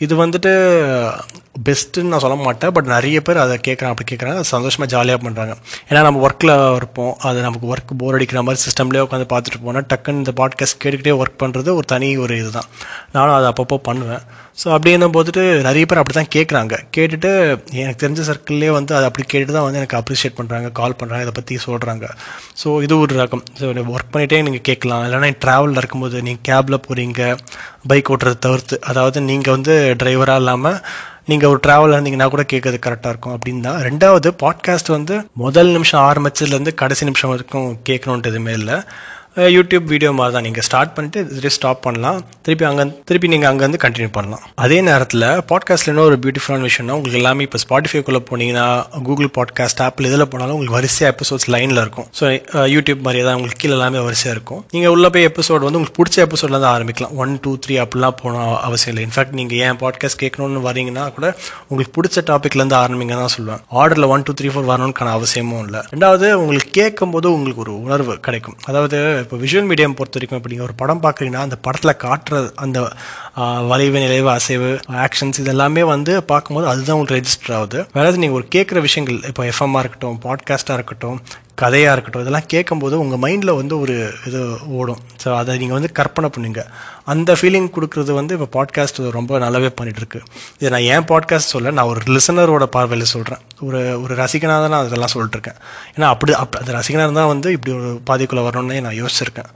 இது 0.05 0.13
வந்துட்டு 0.23 0.51
பெஸ்ட்டுன்னு 1.67 2.11
நான் 2.11 2.21
சொல்ல 2.23 2.35
மாட்டேன். 2.43 2.71
பட் 2.75 2.89
நிறைய 2.93 3.17
பேர் 3.27 3.41
அதை 3.43 3.55
கேட்குறாங்க 3.65 3.93
அப்படி 3.93 4.09
கேட்குறாங்க. 4.11 4.41
சந்தோஷமாக 4.51 4.89
ஜாலியாக 4.93 5.19
பண்ணுறாங்க 5.23 5.53
ஏன்னா 5.89 6.01
நம்ம 6.07 6.21
ஒர்க்கில் 6.27 6.53
இருப்போம். 6.77 7.11
அது 7.29 7.37
நமக்கு 7.45 7.65
ஒர்க் 7.73 7.91
போர் 8.01 8.15
அடிக்கிற 8.17 8.41
மாதிரி 8.47 8.61
சிஸ்டம்லேயே 8.65 9.03
உட்காந்து 9.05 9.27
பார்த்துட்டு 9.33 9.59
போனால் 9.65 9.87
டக்குன்னு 9.93 10.21
இந்த 10.23 10.33
பாட்காஸ்ட் 10.39 10.79
கேட்டுக்கிட்டே 10.83 11.15
ஒர்க் 11.21 11.41
பண்ணுறது 11.43 11.69
ஒரு 11.79 11.87
தனி 11.93 12.09
ஒரு 12.25 12.35
இதுதான். 12.41 12.69
நானும் 13.15 13.35
அதை 13.37 13.49
அப்பப்போ 13.51 13.79
பண்ணுவேன் 13.99 14.23
ஸோ 14.61 14.67
அப்படின்னும் 14.75 15.13
போதுட்டு 15.15 15.41
நிறைய 15.67 15.83
பேர் 15.89 15.99
அப்படி 16.01 16.15
தான் 16.17 16.31
கேட்குறாங்க 16.35 16.75
கேட்டுட்டு 16.95 17.29
எனக்கு 17.81 17.99
தெரிஞ்ச 18.03 18.21
சர்க்கிள்லேயே 18.29 18.71
வந்து 18.77 18.93
அதை 18.95 19.05
அப்படி 19.09 19.25
கேட்டு 19.27 19.51
தான் 19.57 19.65
வந்து 19.67 19.79
எனக்கு 19.81 19.97
அப்ரிஷியேட் 19.99 20.37
பண்ணுறாங்க 20.39 20.69
கால் 20.79 20.97
பண்ணுறாங்க 20.99 21.25
இதை 21.27 21.33
பற்றி 21.35 21.55
சொல்கிறாங்க 21.67 22.05
ஸோ 22.63 22.69
இது 22.85 22.99
ஒரு 22.99 23.13
ரகம். 23.21 23.43
ஸோ 23.59 23.67
ஒர்க் 23.95 24.11
பண்ணிகிட்டே 24.13 24.39
நீங்கள் 24.47 24.65
கேட்கலாம் 24.69 25.03
இல்லைனா 25.05 25.29
ட்ராவலில் 25.45 25.81
இருக்கும்போது 25.81 26.17
நீங்கள் 26.27 26.45
கேபில் 26.49 26.83
போகிறீங்க 26.87 27.21
பைக் 27.91 28.11
ஓட்டுறதை 28.13 28.39
தவிர்த்து. 28.47 28.77
அதாவது 28.91 29.19
நீங்கள் 29.29 29.55
வந்து 29.57 29.75
டிரைவராக 30.03 30.43
இல்லாமல் 30.43 30.79
நீங்கள் 31.31 31.51
ஒரு 31.53 31.59
ட்ராவல் 31.67 31.93
இருந்தீங்கன்னா 31.95 32.27
கூட 32.29 32.43
கேட்கறது 32.53 32.77
கரெக்டாக 32.85 33.13
இருக்கும் 33.13 33.35
அப்படின்னு 33.35 33.61
தான். 33.61 33.79
ரெண்டாவது 33.87 34.29
பாட்காஸ்ட் 34.43 34.91
வந்து 34.97 35.15
முதல் 35.43 35.71
நிமிஷம் 35.75 36.03
ஆரம்பிச்சதுலேருந்து 36.09 36.73
கடைசி 36.83 37.05
நிமிஷம் 37.09 37.31
வரைக்கும் 37.33 37.69
கேட்கணுன்ட்டு 37.89 38.31
எதுவுமே 38.33 38.53
இல்லை 38.61 38.77
யூடியூப் 39.55 39.85
வீடியோ 39.91 40.09
மாதிரி 40.17 40.33
தான் 40.35 40.45
நீங்கள் 40.47 40.65
ஸ்டார்ட் 40.67 40.91
பண்ணிட்டு 40.95 41.19
திருப்பி 41.27 41.51
ஸ்டாப் 41.55 41.81
பண்ணலாம். 41.85 42.17
திருப்பி 42.45 42.65
அங்கே 42.69 42.83
திருப்பி 43.09 43.27
நீங்கள் 43.33 43.49
அங்கேருந்து 43.49 43.79
கண்டினியூ 43.83 44.09
பண்ணலாம். 44.15 44.41
அதே 44.63 44.77
நேரத்தில் 44.87 45.25
பாட்காஸ்ட்டில் 45.51 45.91
இன்னும் 45.91 46.07
ஒரு 46.09 46.17
பியூட்டிஃபுல்லான 46.23 46.65
விஷயம்னா 46.69 46.95
உங்களுக்கு 46.97 47.19
எல்லாமே 47.19 47.45
இப்போ 47.47 47.59
ஸ்பாட்டிஃபைக்குள்ளே 47.63 48.21
போனீங்கன்னா 48.29 48.65
கூகுள் 49.07 49.29
பாட்காஸ்ட் 49.37 49.81
ஆப்பில் 49.85 50.07
இதில் 50.09 50.25
போனாலும் 50.31 50.55
உங்களுக்கு 50.55 50.77
வரிசையாக 50.77 51.13
எபிசோட்ஸ் 51.13 51.47
லைனில் 51.55 51.81
இருக்கும். 51.83 52.07
ஸோ 52.19 52.25
யூடியூப் 52.75 53.03
மாதிரியே 53.07 53.25
தான் 53.27 53.37
உங்களுக்கு 53.37 53.61
கீழே 53.63 53.75
எல்லாமே 53.77 54.01
வரிசையாக 54.07 54.35
இருக்கும். 54.37 54.61
நீங்கள் 54.75 54.93
உள்ள 54.95 55.09
போய் 55.15 55.27
எபிசோட் 55.31 55.65
வந்து 55.67 55.79
உங்களுக்கு 55.81 55.99
பிடிச்ச 56.01 56.19
எபிசோட்லேருந்து 56.27 56.71
ஆரம்பிக்கலாம். 56.73 57.13
ஒன் 57.23 57.33
டூ 57.45 57.53
த்ரீ 57.65 57.77
அப்படிலாம் 57.85 58.17
போனால் 58.23 58.53
அவசியம் 58.69 58.93
இல்லை. 58.95 59.05
இன்ஃபேக்ட் 59.09 59.37
நீங்கள் 59.41 59.61
ஏன் 59.67 59.79
பாட்காஸ்ட் 59.83 60.21
கேட்கணும்னு 60.23 60.65
வரீங்கன்னா 60.67 61.05
கூட 61.19 61.29
உங்களுக்கு 61.69 61.95
பிடிச்ச 61.99 62.25
டாப்பிக்லேருந்து 62.31 62.79
ஆரம்பிங்க 62.83 63.17
தான் 63.21 63.33
சொல்லுவேன். 63.37 63.63
ஆர்டரில் 63.79 64.09
ஒன் 64.15 64.27
டூ 64.29 64.37
த்ரீ 64.41 64.51
ஃபோர் 64.55 64.69
வரணும்னு 64.73 65.15
அவசியமும் 65.17 65.63
இல்லை. 65.69 65.83
ரெண்டாவது 65.95 66.27
உங்களுக்கு 66.43 66.71
கேட்கும்போது 66.81 67.27
உங்களுக்கு 67.37 67.65
ஒரு 67.67 67.75
உணர்வு 67.87 68.13
கிடைக்கும். 68.29 68.59
அதாவது 68.69 68.97
இப்போ 69.19 69.37
விஷுவல் 69.37 69.69
மீடியம் 69.69 69.93
பொறுத்த 69.93 70.17
வரைக்கும் 70.17 70.37
இப்போ 70.37 70.49
நீங்கள் 70.49 70.65
ஒரு 70.65 70.73
படம் 70.73 71.01
பார்க்குறீங்கன்னா 71.01 71.45
அந்த 71.45 71.55
படத்தில் 71.57 72.01
காட்டுற 72.01 72.35
அந்த 72.55 72.79
வளைவு 73.67 73.99
நிலைவு 73.99 74.29
அசைவு 74.29 74.69
ஆக்ஷன்ஸ் 74.99 75.39
இதெல்லாமே 75.39 75.83
வந்து 75.85 76.23
பார்க்கும்போது 76.23 76.67
அதுதான் 76.67 76.97
உங்களுக்கு 76.97 77.17
ரெஜிஸ்டர் 77.17 77.55
ஆகுது. 77.55 77.85
வேற 77.93 78.11
நீங்கள் 78.15 78.39
ஒரு 78.39 78.47
கேட்குற 78.55 78.81
விஷயங்கள் 78.81 79.19
இப்போ 79.27 79.43
எஃப்எம்மாக 79.43 79.79
இருக்கட்டும் 79.79 80.19
பாட்காஸ்ட்டாக 80.23 80.73
இருக்கட்டும் 80.73 81.19
கதையாக 81.61 81.93
இருக்கட்டும் 81.95 82.23
இதெல்லாம் 82.23 82.47
கேட்கும்போது 82.53 82.95
உங்கள் 83.03 83.21
மைண்டில் 83.23 83.51
வந்து 83.59 83.75
ஒரு 83.83 83.95
இது 84.27 84.39
ஓடும். 84.79 85.01
ஸோ 85.23 85.29
அதை 85.39 85.57
நீங்கள் 85.61 85.77
வந்து 85.77 85.91
கற்பனை 85.99 86.29
பண்ணுங்க. 86.35 86.61
அந்த 87.13 87.33
ஃபீலிங் 87.39 87.69
கொடுக்குறது 87.75 88.11
வந்து 88.19 88.35
இப்போ 88.37 88.47
பாட்காஸ்ட் 88.57 88.99
ரொம்ப 89.17 89.39
நல்லாவே 89.43 89.69
பண்ணிகிட்ருக்கு 89.79 90.19
இதை 90.59 90.69
நான் 90.75 90.87
ஏன் 90.93 91.07
பாட்காஸ்ட் 91.11 91.53
சொல்ல 91.55 91.71
நான் 91.79 91.91
ஒரு 91.93 92.01
லிசனரோட 92.17 92.67
பார்வையில் 92.75 93.11
சொல்கிறேன் 93.15 93.43
ஒரு 93.67 93.81
ஒரு 94.03 94.13
ரசிகனாக 94.21 94.59
தான் 94.63 94.73
நான் 94.75 94.85
அதெல்லாம் 94.85 95.13
சொல்லிட்டுருக்கேன். 95.15 95.59
ஏன்னா 95.95 96.09
அப்படி 96.15 96.33
அப் 96.43 96.59
அந்த 96.61 96.73
ரசிகனாக 96.79 97.17
தான் 97.19 97.31
வந்து 97.33 97.51
இப்படி 97.57 97.73
ஒரு 97.79 97.91
பாதிக்குள்ளே 98.11 98.45
வரணுன்னே 98.49 98.79
நான் 98.87 98.99
யோசிச்சிருக்கேன். 99.01 99.51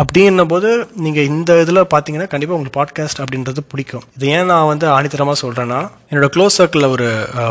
அப்படின்னும் 0.00 0.50
போது 0.52 0.68
நீங்கள் 1.04 1.26
இந்த 1.30 1.56
இதில் 1.62 1.80
பார்த்தீங்கன்னா 1.94 2.28
கண்டிப்பாக 2.32 2.56
உங்களுக்கு 2.58 2.76
பாட்காஸ்ட் 2.78 3.20
அப்படின்றது 3.22 3.62
பிடிக்கும். 3.72 4.04
இது 4.16 4.26
ஏன் 4.36 4.48
நான் 4.50 4.68
வந்து 4.70 4.86
ஆணித்தரமாக 4.94 5.36
சொல்கிறேன்னா 5.42 5.80
என்னோட 6.10 6.28
க்ளோஸ் 6.34 6.56
சர்க்கிளில் 6.60 6.92
ஒரு 6.94 7.08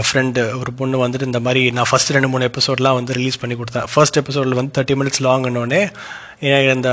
ஃப்ரெண்டு 0.08 0.44
ஒரு 0.62 0.72
பொண்ணு 0.80 1.04
வந்துட்டு 1.04 1.30
இந்த 1.30 1.42
மாதிரி 1.48 1.62
நான் 1.78 1.90
ஃபஸ்ட் 1.92 2.14
ரெண்டு 2.16 2.32
மூணு 2.34 2.50
எபிசோட்லாம் 2.52 2.98
வந்து 3.00 3.18
ரிலீஸ் 3.20 3.40
பண்ணி 3.42 3.58
கொடுத்தேன். 3.60 3.88
ஃபர்ஸ்ட் 3.94 4.20
எபிசோடில் 4.22 4.58
வந்து 4.60 4.74
தேர்ட்டி 4.78 4.98
மினிட்ஸ் 5.02 5.24
லாங்னோடனே 5.28 5.82
எனக்கு 6.50 6.72
இந்த 6.78 6.92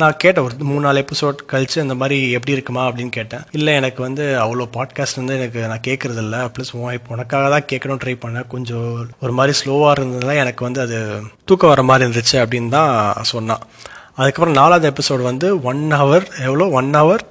நான் 0.00 0.18
கேட்டேன் 0.22 0.44
ஒரு 0.46 0.66
மூணு 0.70 0.82
நாலு 0.86 1.02
எபிசோட் 1.04 1.38
கழிச்சு 1.52 1.78
இந்த 1.84 1.94
மாதிரி 2.00 2.18
எப்படி 2.38 2.54
இருக்குமா 2.56 2.82
அப்படின்னு 2.88 3.12
கேட்டேன். 3.18 3.44
இல்லை 3.58 3.72
எனக்கு 3.80 4.00
வந்து 4.06 4.24
அவ்வளோ 4.42 4.66
பாட்காஸ்ட் 4.76 5.20
வந்து 5.20 5.36
எனக்கு 5.38 5.60
நான் 5.70 5.86
கேட்குறதில்ல 5.88 6.26
இல்லை 6.26 6.42
ப்ளஸ் 6.56 6.72
இப்போ 6.98 7.14
உனக்காக 7.16 7.48
தான் 7.54 7.68
கேட்கணும் 7.72 8.02
ட்ரை 8.02 8.14
பண்ணேன். 8.24 8.48
கொஞ்சம் 8.54 8.90
ஒரு 9.24 9.32
மாதிரி 9.38 9.54
ஸ்லோவாக 9.62 9.94
இருந்ததுனால 9.96 10.36
எனக்கு 10.42 10.62
வந்து 10.68 10.82
அது 10.86 10.98
தூக்கம் 11.50 11.72
வர 11.74 11.84
மாதிரி 11.90 12.06
இருந்துச்சு 12.08 12.36
அப்படின்னு 12.42 12.70
தான் 12.78 12.92
சொன்னான். 13.32 13.64
அதுக்கப்புறம் 14.16 14.56
நாலாவது 14.56 14.86
எபிசோடு 14.90 15.22
வந்து 15.22 15.62
ஒன் 15.62 15.92
ஹவர் 15.92 16.24
எவ்வளோ 16.42 16.64
one 16.70 16.90
hour 16.94 17.22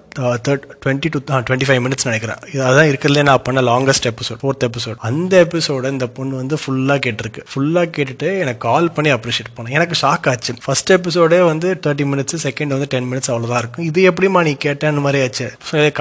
third 0.45 0.63
twenty 0.83 1.09
to 1.13 1.19
twenty 1.47 1.67
five 1.67 1.81
minutes 1.83 2.07
நினைக்கிறேன். 2.07 2.39
இது 2.53 2.61
அதான் 2.69 2.89
இருக்கிறதுலே 2.91 3.23
நான் 3.29 3.43
பண்ண 3.47 3.59
லாங்கஸ்ட் 3.69 4.07
எபிசோட் 4.09 4.39
ஃபோர்த் 4.41 4.65
எபிசோட் 4.67 4.97
அந்த 5.09 5.33
எபிசோட 5.45 5.91
இந்த 5.95 6.07
பொண்ணு 6.17 6.33
வந்து 6.39 6.55
ஃபுல்லாக 6.61 6.99
கேட்டிருக்கு. 7.05 7.41
ஃபுல்லாக 7.51 7.87
கேட்டுட்டு 7.97 8.29
எனக்கு 8.43 8.61
கால் 8.67 8.89
பண்ணி 8.95 9.11
அப்ரிஷியேட் 9.17 9.51
பண்ணேன். 9.57 9.75
எனக்கு 9.77 9.95
ஷாக் 10.01 10.27
ஆச்சு. 10.31 10.55
ஃபர்ஸ்ட் 10.65 10.91
எபிசோடே 10.97 11.39
வந்து 11.51 11.69
தேர்ட்டி 11.85 12.07
மினிட்ஸ் 12.11 12.43
செகண்ட் 12.47 12.75
வந்து 12.75 12.89
டென் 12.95 13.07
மினிட்ஸ் 13.11 13.31
அவ்வளோதான் 13.33 13.61
இருக்கும். 13.63 13.85
இது 13.89 14.01
எப்படிமா 14.11 14.41
நீ 14.47 14.53
கேட்டேன்னு 14.65 15.03
மாதிரி 15.05 15.21
ஆச்சு. 15.25 15.47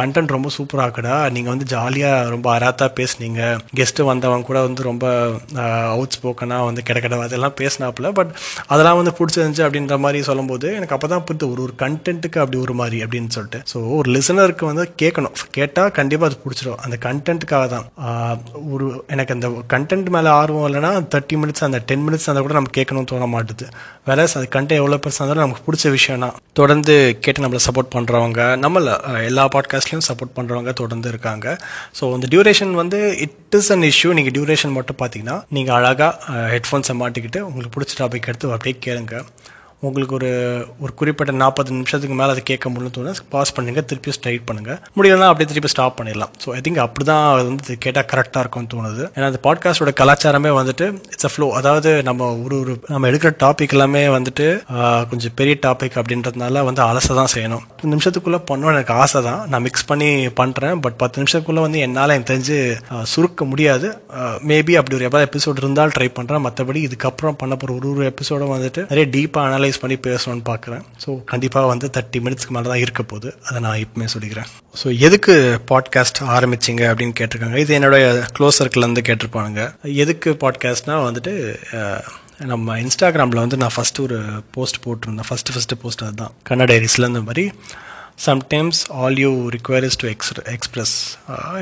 கண்டென்ட் 0.01 0.35
ரொம்ப 0.37 0.51
சூப்பராக 0.57 0.87
இருக்குடா. 0.89 1.17
நீங்கள் 1.37 1.53
வந்து 1.55 1.69
ஜாலியாக 1.75 2.29
ரொம்ப 2.35 2.49
அராத்தா 2.57 2.89
பேசுனீங்க. 3.01 3.53
கெஸ்ட்டு 3.81 4.09
வந்தவங்க 4.11 4.49
கூட 4.51 4.61
வந்து 4.69 4.89
ரொம்ப 4.91 5.07
அவுட் 5.95 6.19
ஸ்போக்கனாக 6.19 6.69
வந்து 6.71 6.85
கிட 6.91 7.23
அதெல்லாம் 7.29 7.57
பேசினாப்புல. 7.63 8.13
பட் 8.21 8.35
அதெல்லாம் 8.73 9.01
வந்து 9.03 9.15
பிடிச்சிருந்துச்சு 9.21 9.67
அப்படின்ற 9.69 9.99
மாதிரி 10.07 10.21
சொல்லும்போது 10.31 10.69
எனக்கு 10.81 10.97
அப்போ 10.99 11.09
தான் 11.15 11.25
புரிந்து 11.29 11.51
ஒரு 11.53 11.63
ஒரு 11.69 11.77
கண்டென்ட்டுக்கு 11.85 12.39
அப்படி 12.45 12.61
ஒரு 12.67 12.77
மாதிரி 12.83 12.99
அப்படின்னு 13.05 13.33
சொல்லிட்டு. 13.39 13.63
ஸோ 13.73 13.79
ஒரு 14.01 14.09
லிசனருக்கு 14.17 14.65
வந்து 14.71 14.85
கேட்கணும். 15.03 15.35
கேட்டால் 15.57 15.93
கண்டிப்பாக 15.99 16.29
அது 16.31 16.37
பிடிச்சிரும். 16.45 16.81
அந்த 16.85 16.97
கண்டென்ட்டுக்காக 17.07 17.67
தான். 17.75 17.87
ஒரு 18.75 18.87
எனக்கு 19.15 19.35
அந்த 19.37 19.49
கண்டென்ட் 19.75 20.09
மேலே 20.17 20.31
ஆர்வம் 20.41 20.67
இல்லைன்னா 20.69 20.93
தேர்ட்டி 21.15 21.39
மினிட்ஸ் 21.43 21.65
அந்த 21.69 21.81
டென் 21.91 22.05
மினிட்ஸ் 22.09 22.29
அந்த 22.33 22.43
கூட 22.47 22.55
நம்ம 22.59 22.73
கேட்கணும்னு 22.79 23.11
தோண 23.13 23.29
மாட்டுது. 23.35 23.69
வேற 24.09 24.27
அது 24.39 24.47
கண்டென்ட் 24.57 24.83
எவ்வளோ 24.83 24.99
பெருசாக 25.05 25.23
இருந்தாலும் 25.23 25.45
நமக்கு 25.47 25.65
பிடிச்ச 25.69 25.87
விஷயம்னா 25.97 26.29
தொடர்ந்து 26.61 26.95
கேட்டு 27.25 27.45
நம்மளை 27.45 27.63
சப்போர்ட் 27.69 27.93
பண்ணுறவங்க 27.97 28.41
நம்மள 28.65 28.97
எல்லா 29.29 29.45
பாட்காஸ்ட்லையும் 29.55 30.07
சப்போர்ட் 30.09 30.37
பண்ணுறவங்க 30.39 30.73
தொடர்ந்து 30.83 31.09
இருக்காங்க. 31.13 31.57
ஸோ 31.99 32.13
அந்த 32.17 32.29
டியூரேஷன் 32.35 32.75
வந்து 32.83 33.01
இட் 33.27 33.57
இஸ் 33.61 33.71
அன் 33.77 33.87
இஷ்யூ 33.93 34.11
நீங்கள் 34.19 34.37
டியூரேஷன் 34.37 34.77
மட்டும் 34.79 35.01
பார்த்தீங்கன்னா 35.03 35.39
நீங்கள் 35.59 35.77
அழகாக 35.79 36.13
ஹெட்ஃபோன்ஸை 36.55 36.97
மாட்டிக்கிட்டு 37.03 37.41
உங்களுக்கு 37.49 37.75
பிடிச்ச 37.77 37.95
டாபிக் 38.03 38.29
எடுத்து 38.33 38.55
அப்படியே 38.57 38.77
கேளுங்க. 38.87 39.17
உங்களுக்கு 39.89 40.15
ஒரு 40.19 40.31
ஒரு 40.85 40.93
குறிப்பிட்ட 41.01 41.33
நாற்பது 41.43 41.71
நிமிஷத்துக்கு 41.77 42.17
மேலே 42.21 42.31
அதை 42.35 42.43
கேட்க 42.51 42.69
முடியும் 42.73 42.95
தோணுது 42.97 43.23
பாஸ் 43.35 43.53
பண்ணுங்கள் 43.57 43.87
திருப்பி 43.91 44.15
ஸ்ட்ரைட் 44.17 44.45
பண்ணுங்கள் 44.49 44.79
முடியலன்னா 44.97 45.29
அப்படியே 45.31 45.49
திருப்பி 45.53 45.71
ஸ்டாப் 45.75 45.97
பண்ணிடலாம். 45.99 46.33
ஸோ 46.43 46.49
ஐ 46.57 46.59
திங்க் 46.67 46.81
அப்படி 46.85 47.05
தான் 47.11 47.25
அது 47.35 47.45
வந்து 47.49 47.77
கேட்டால் 47.85 48.09
கரெக்டாக 48.13 48.43
இருக்கும்னு 48.45 48.71
தோணுது. 48.75 49.05
ஏன்னா 49.17 49.29
அந்த 49.31 49.41
பாட்காஸ்டோட 49.47 49.93
கலாச்சாரமே 50.01 50.51
வந்துட்டு 50.59 50.87
இட்ஸ் 51.13 51.29
அ 51.29 51.31
ஃப்ளோ 51.35 51.49
அதாவது 51.61 51.93
நம்ம 52.09 52.29
ஒரு 52.45 52.57
ஒரு 52.63 52.75
நம்ம 52.95 53.09
எடுக்கிற 53.13 53.33
டாபிக் 53.45 53.75
எல்லாமே 53.77 54.03
வந்துட்டு 54.17 54.47
கொஞ்சம் 55.13 55.35
பெரிய 55.41 55.57
டாபிக் 55.67 55.99
அப்படின்றதுனால 56.03 56.65
வந்து 56.69 56.83
அலச 56.89 57.09
தான் 57.21 57.33
செய்யணும். 57.37 57.65
பத்து 57.71 57.93
நிமிஷத்துக்குள்ளே 57.95 58.41
பண்ணணும் 58.51 58.75
எனக்கு 58.75 58.95
ஆசை 59.05 59.23
தான் 59.29 59.41
நான் 59.53 59.65
மிக்ஸ் 59.69 59.89
பண்ணி 59.93 60.11
பண்ணுறேன் 60.43 60.77
பட் 60.87 60.99
பத்து 61.05 61.23
நிமிஷத்துக்குள்ளே 61.23 61.65
வந்து 61.67 61.81
என்னால் 61.87 62.15
எனக்கு 62.17 62.31
தெரிஞ்சு 62.33 62.59
சுருக்க 63.15 63.45
முடியாது. 63.53 63.89
மேபி 64.51 64.73
அப்படி 64.81 64.97
ஒரு 65.01 65.09
எவ்வளோ 65.11 65.25
எபிசோட் 65.31 65.65
இருந்தாலும் 65.65 65.97
ட்ரை 65.99 66.11
பண்ணுறேன் 66.21 66.45
மற்றபடி 66.47 66.83
இதுக்கப்புறம் 66.91 67.41
பண்ண 67.43 67.55
போகிற 67.61 67.79
ஒரு 67.79 67.89
ஒரு 67.95 68.07
எபிசோடும் 68.13 68.55
வந்துட்டு 68.57 68.81
நிறைய 68.93 69.07
டீப்பாக 69.17 69.49
அனலைஸ் 69.49 69.70
அனலைஸ் 69.71 69.83
பண்ணி 69.83 69.97
பேசணும்னு 70.07 70.45
பார்க்குறேன். 70.49 70.85
ஸோ 71.03 71.11
கண்டிப்பாக 71.31 71.67
வந்து 71.73 71.87
தேர்ட்டி 71.97 72.19
மினிட்ஸ்க்கு 72.25 72.55
மேலே 72.57 72.69
தான் 72.73 72.83
இருக்க 72.85 73.03
போகுது. 73.11 73.29
அதை 73.49 73.59
நான் 73.67 73.81
இப்பவுமே 73.83 74.07
சொல்லிக்கிறேன். 74.15 74.49
ஸோ 74.81 74.87
எதுக்கு 75.07 75.35
பாட்காஸ்ட் 75.71 76.21
ஆரம்பிச்சிங்க 76.37 76.85
அப்படின்னு 76.91 77.15
கேட்டிருக்காங்க. 77.21 77.59
இது 77.65 77.75
என்னுடைய 77.79 78.07
க்ளோஸ் 78.39 78.59
சர்க்கிள்லேருந்து 78.61 79.05
கேட்டிருப்பானுங்க. 79.09 79.65
எதுக்கு 80.05 80.33
பாட்காஸ்ட்னால் 80.45 81.07
வந்துட்டு 81.09 81.35
நம்ம 82.53 82.77
இன்ஸ்டாகிராமில் 82.85 83.45
வந்து 83.45 83.61
நான் 83.63 83.75
ஃபஸ்ட்டு 83.77 84.05
ஒரு 84.07 84.19
போஸ்ட் 84.57 84.81
போட்டிருந்தேன். 84.85 85.29
ஃபஸ்ட்டு 85.31 85.55
ஃபஸ்ட்டு 85.55 85.81
போஸ்ட் 85.83 86.05
அதுதான். 86.07 86.35
கன்னட 86.49 86.69
டைரிஸில் 86.73 87.11
இந்த 87.13 87.23
மாதிரி. 87.29 87.45
Sometimes 88.27 88.81
all 89.01 89.19
you 89.25 89.31
require 89.55 89.85
is 89.89 89.99
to 90.03 90.07
ex 90.13 90.31
express 90.55 90.95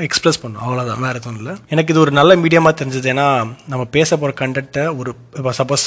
express 0.07 0.39
பண்ணும். 0.43 0.61
அவ்வளோதான் 0.65 1.03
வேறு 1.05 1.19
எதுவும் 1.21 1.37
இல்லை. 1.41 1.53
எனக்கு 1.73 1.93
இது 1.93 2.01
ஒரு 2.05 2.13
நல்ல 2.19 2.31
மீடியமாக 2.43 2.73
தெரிஞ்சது. 2.81 3.07
ஏன்னா 3.13 3.27
நம்ம 3.71 3.83
பேச 3.95 4.09
போகிற 4.21 4.33
கண்டென்ட்டை 4.41 4.85
ஒரு 4.99 5.11
இப்போ 5.39 5.53
சப்போஸ் 5.59 5.85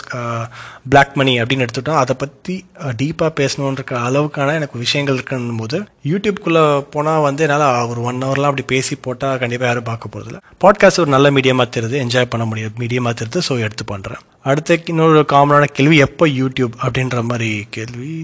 பிளாக் 0.93 1.13
மணி 1.21 1.35
அப்படின்னு 1.43 1.67
எடுத்துட்டோம். 1.67 2.01
அதை 2.03 2.17
பற்றி 2.23 2.57
டீப்பாக 3.03 3.33
பேசணுன்ற 3.41 3.99
அளவுக்கான 4.09 4.55
எனக்கு 4.61 4.83
விஷயங்கள் 4.85 5.19
இருக்குன்னும் 5.19 5.63
போது 5.65 5.81
யூடியூப்குள்ளே 6.13 6.65
போனால் 6.97 7.25
வந்து 7.29 7.45
என்னால் 7.49 7.67
ஒரு 7.93 8.01
ஒன் 8.11 8.25
ஹவர்லாம் 8.27 8.51
அப்படி 8.53 8.67
பேசி 8.75 8.95
போட்டால் 9.07 9.39
கண்டிப்பாக 9.45 9.71
யாரும் 9.71 9.89
பார்க்க 9.91 10.13
போகிறதில்ல 10.15 10.41
பாட்காஸ்ட் 10.65 11.03
ஒரு 11.05 11.13
நல்ல 11.17 11.27
மீடியமாக 11.37 11.69
தெரியுது. 11.77 11.97
என்ஜாய் 12.07 12.33
பண்ண 12.35 12.47
முடியும் 12.51 12.77
மீடியமாக 12.85 13.15
தெரியுது. 13.21 13.47
ஸோ 13.51 13.61
எடுத்து 13.67 13.87
பண்ணுறேன் 13.95 14.23
அடுத்த 14.51 14.81
இன்னொரு 14.93 15.21
காமனான 15.33 15.65
கேள்வி 15.79 15.97
எப்போ 16.09 16.25
யூடியூப் 16.41 16.77
அப்படின்ற 16.85 17.19
மாதிரி 17.31 17.51
கேள்வி. 17.77 18.15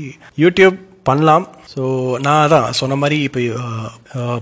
யூடியூப் 0.45 0.79
பண்ணலாம். 1.09 1.45
ஸோ 1.73 1.83
நான் 2.25 2.43
அதான் 2.45 2.77
சொன்ன 2.79 2.97
மாதிரி 3.03 3.17
இப்போ 3.27 3.41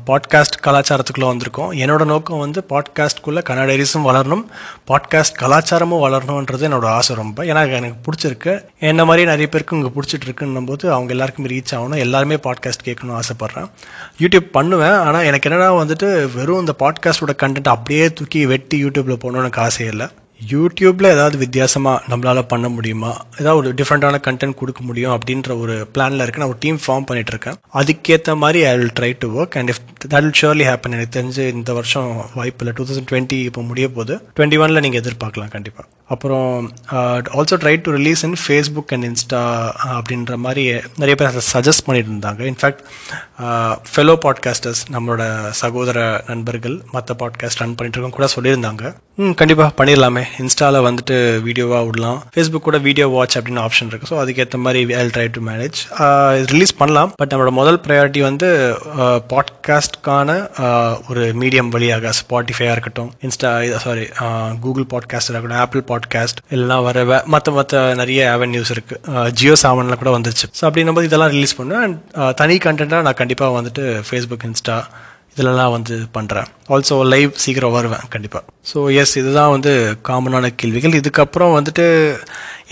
பாட்காஸ்ட் 0.08 0.56
கலாச்சாரத்துக்குள்ளே 0.66 1.28
வந்திருக்கோம். 1.30 1.70
என்னோட 1.82 2.02
நோக்கம் 2.12 2.42
வந்து 2.44 2.60
பாட்காஸ்ட்குள்ளே 2.72 3.42
கன்னடைரிஸும் 3.48 4.06
வளரணும் 4.08 4.44
பாட்காஸ்ட் 4.90 5.36
கலாச்சாரமும் 5.42 6.02
வளரணுன்றது 6.04 6.66
என்னோட 6.68 6.88
ஆசை 6.98 7.16
ரொம்ப. 7.22 7.44
ஏன்னா 7.50 7.62
எனக்கு 7.78 7.98
பிடிச்சிருக்கு. 8.06 8.54
என்ன 8.90 9.04
மாதிரி 9.10 9.24
நிறைய 9.32 9.48
பேருக்கு 9.54 9.78
இங்கே 9.78 9.92
பிடிச்சிட்டு 9.96 10.28
இருக்குன்னும் 10.28 10.68
போது 10.70 10.84
அவங்க 10.96 11.12
எல்லாருக்குமே 11.16 11.52
ரீச் 11.54 11.74
ஆகணும் 11.78 12.02
எல்லாருமே 12.06 12.38
பாட்காஸ்ட் 12.46 12.86
கேட்கணும்னு 12.88 13.18
ஆசைப்பட்றேன். 13.22 13.68
யூடியூப் 14.22 14.48
பண்ணுவேன் 14.58 14.98
ஆனால் 15.06 15.26
எனக்கு 15.30 15.48
என்னென்னா 15.50 15.72
வந்துட்டு 15.82 16.08
வெறும் 16.36 16.62
இந்த 16.64 16.76
பாட்காஸ்டோட 16.84 17.34
கண்டென்ட் 17.42 17.74
அப்படியே 17.76 18.06
தூக்கி 18.20 18.42
வெட்டி 18.54 18.78
யூடியூப்பில் 18.84 19.22
போகணும்னு 19.24 19.44
எனக்கு 19.46 19.64
ஆசையே 19.68 19.90
இல்லை. 19.94 20.08
யூடியூப்பில் 20.50 21.10
ஏதாவது 21.10 21.38
வித்தியாசமாக 21.38 22.16
நம்மளால் 22.16 22.48
பண்ண 22.48 22.68
முடியுமா? 22.68 23.24
ஏதாவது 23.38 23.56
ஒரு 23.56 23.74
டிஃப்ரெண்ட்டான 23.74 24.18
கண்டென்ட் 24.20 24.54
கொடுக்க 24.54 24.82
முடியும் 24.82 25.18
அப்படின்ற 25.18 25.60
ஒரு 25.60 25.88
பிளானில் 25.94 26.22
இருக்கு. 26.22 26.38
நான் 26.38 26.48
ஒரு 26.48 26.56
டீம் 26.60 26.78
ஃபார்ம் 26.86 27.06
பண்ணிட்டு 27.06 27.32
இருக்கேன். 27.32 27.56
அதுக்கேற்ற 27.74 28.36
மாதிரி 28.36 28.64
I 28.64 28.76
will 28.76 28.92
try 29.00 29.16
to 29.18 29.42
work 29.42 29.56
and 29.56 29.70
if 29.70 29.95
that 30.04 30.30
will 30.42 30.66
happen 30.70 30.96
எனக்கு 30.96 31.16
தெரிஞ்சு 31.18 31.44
இந்த 31.56 31.72
வருஷம் 31.72 32.10
வாய்ப்பு 32.38 32.62
இல்லை 32.64 32.74
டூ 32.78 32.86
தௌசண்ட் 32.88 33.10
டுவெண்ட்டி 33.12 33.40
இப்போ 33.50 33.62
முடிய 33.70 33.88
போது 33.98 34.16
டுவெண்ட்டி 34.38 34.60
ஒனில் 34.64 34.84
நீங்கள் 34.86 35.02
எதிர்பார்க்கலாம் 35.02 35.54
கண்டிப்பாக 35.56 35.88
அப்புறம் 36.14 36.50
also 37.38 37.56
try 37.62 37.72
to 37.84 37.92
release 37.96 38.20
in 38.26 38.36
Facebook 38.42 38.92
and 38.94 39.06
Insta 39.08 39.40
அப்படின்ற 39.96 40.34
மாதிரி 40.44 40.64
நிறைய 41.00 41.14
பேர் 41.18 41.30
அதை 41.30 41.42
சஜஸ்ட் 41.54 41.84
பண்ணிட்டு 41.86 42.10
இருந்தாங்க. 42.12 42.40
இன்ஃபேக்ட் 42.50 42.82
ஃபெலோ 43.92 44.14
பாட்காஸ்டர்ஸ் 44.24 44.82
நம்மளோட 44.94 45.24
சகோதர 45.62 45.98
நண்பர்கள் 46.28 46.76
மற்ற 46.94 47.16
பாட்காஸ்ட் 47.22 47.62
ரன் 47.62 47.74
பண்ணிட்டு 47.78 47.98
இருக்கோம் 47.98 48.16
கூட 48.18 48.28
சொல்லியிருந்தாங்க. 48.36 48.92
ம் 49.22 49.34
கண்டிப்பாக 49.40 49.74
பண்ணிடலாமே. 49.78 50.22
இன்ஸ்டாவில் 50.42 50.86
வந்துட்டு 50.88 51.16
வீடியோவாக 51.46 51.82
விடலாம். 51.88 52.20
ஃபேஸ்புக் 52.34 52.66
கூட 52.68 52.78
வீடியோ 52.86 53.06
வாட்ச் 53.16 53.36
அப்படின்னு 53.38 53.64
ஆப்ஷன் 53.66 53.90
இருக்குது 53.90 54.12
ஸோ 54.12 54.18
அதுக்கேற்ற 54.22 54.58
மாதிரி 54.66 54.80
I 55.00 55.04
try 55.16 55.26
to 55.36 55.42
manage 55.50 55.80
release 56.52 56.74
பண்ணலாம். 56.82 57.12
பட் 57.20 57.30
நம்மளோட 57.32 57.54
முதல் 57.60 57.82
ப்ரையாரிட்டி 57.86 58.22
வந்து 58.28 58.50
uh, 59.04 59.18
பாட்காஸ்ட் 59.32 59.85
பாட்காஸ்ட்கான 59.86 60.30
ஒரு 61.10 61.22
மீடியம் 61.40 61.68
வழியாக 61.68 62.12
ஸ்பாட்டிஃபையாக 62.18 62.74
இருக்கட்டும் 62.76 63.10
இன்ஸ்டா 63.22 63.50
சாரி 63.76 64.04
கூகுள் 64.60 64.86
பாட்காஸ்ட் 64.92 65.30
இருக்கட்டும் 65.30 65.62
ஆப்பிள் 65.64 65.84
பாட்காஸ்ட் 65.88 66.40
எல்லாம் 66.48 66.84
வர 66.84 67.22
மற்ற 67.26 67.52
மற்ற 67.52 67.82
நிறைய 67.94 68.20
அவென்யூஸ் 68.36 68.72
இருக்குது 68.74 69.30
ஜியோ 69.30 69.54
சாவனில் 69.62 70.00
கூட 70.02 70.12
வந்துச்சு. 70.18 70.46
ஸோ 70.58 70.62
அப்படின்னும் 70.68 70.98
போது 70.98 71.10
இதெல்லாம் 71.10 71.34
ரிலீஸ் 71.36 71.56
பண்ணுவேன் 71.56 71.84
அண்ட் 71.86 71.98
தனி 72.34 72.56
கண்டென்ட்டாக 72.58 73.06
நான் 73.08 73.20
கண்டிப்பாக 73.22 73.56
வந்துட்டு 73.60 73.84
ஃபேஸ்புக் 74.08 74.46
இன்ஸ்டா 74.48 74.78
இதிலலாம் 75.36 75.74
வந்து 75.76 75.94
பண்ணுறேன் 76.14 76.46
ஆல்சோ 76.68 76.96
லைவ் 77.04 77.32
சீக்கிரம் 77.44 77.74
வருவேன் 77.78 78.04
கண்டிப்பாக 78.08 78.44
ஸோ 78.70 78.78
எஸ் 79.00 79.16
இதுதான் 79.16 79.50
வந்து 79.50 79.72
காமனான 80.08 80.46
கேள்விகள். 80.56 80.98
இதுக்கப்புறம் 81.00 81.56
வந்துட்டு 81.58 81.86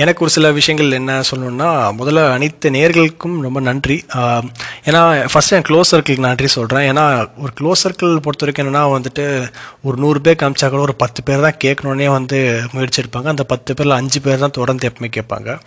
எனக்கு 0.02 0.22
ஒரு 0.24 0.32
சில 0.34 0.46
விஷயங்கள் 0.56 0.96
என்ன 0.98 1.16
சொல்லணும்னா 1.28 1.68
முதல்ல 1.98 2.22
அனைத்து 2.36 2.70
நேர்களுக்கும் 2.76 3.36
ரொம்ப 3.46 3.58
நன்றி. 3.68 3.96
ஏன்னா 4.88 5.02
ஃபஸ்ட்டு 5.32 5.56
என் 5.56 5.66
க்ளோஸ் 5.68 5.92
சர்க்கிளுக்கு 5.92 6.24
நன்றி 6.26 6.48
சொல்கிறேன் 6.54 6.86
ஏன்னா 6.92 7.04
ஒரு 7.42 7.52
க்ளோஸ் 7.60 7.82
சர்க்கிள் 7.84 8.14
பொறுத்த 8.24 8.44
வரைக்கும் 8.44 8.64
என்னென்னா 8.64 8.82
வந்துட்டு 8.96 9.26
ஒரு 9.86 9.96
நூறு 10.04 10.20
பேர் 10.20 10.40
காமிச்சா 10.40 10.68
கூட 10.72 10.82
ஒரு 10.88 10.96
பத்து 11.04 11.22
பேர் 11.28 11.44
தான் 11.46 11.60
கேட்கணுன்னே 11.64 12.08
வந்து 12.18 12.40
முயற்சி 12.72 13.02
எடுப்பாங்க. 13.02 13.30
அந்த 13.34 13.44
பத்து 13.52 13.74
பேரில் 13.74 13.98
அஞ்சு 14.00 14.20
பேர் 14.20 14.42
தான் 14.44 14.56
தொடர்ந்து 14.60 14.88
எப்பவுமே 14.90 15.10
கேட்பாங்க. 15.18 15.58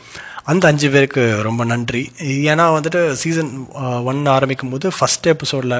அந்த 0.52 0.64
அஞ்சு 0.72 0.90
பேருக்கு 0.90 1.24
ரொம்ப 1.48 1.62
நன்றி. 1.72 2.04
ஏன்னா 2.52 2.68
வந்துட்டு 2.78 3.02
சீசன் 3.22 3.52
ஒன் 4.12 4.22
ஆரம்பிக்கும் 4.36 4.76
போது 4.76 4.92
ஃபஸ்ட் 5.00 5.32
எபிசோடில் 5.36 5.80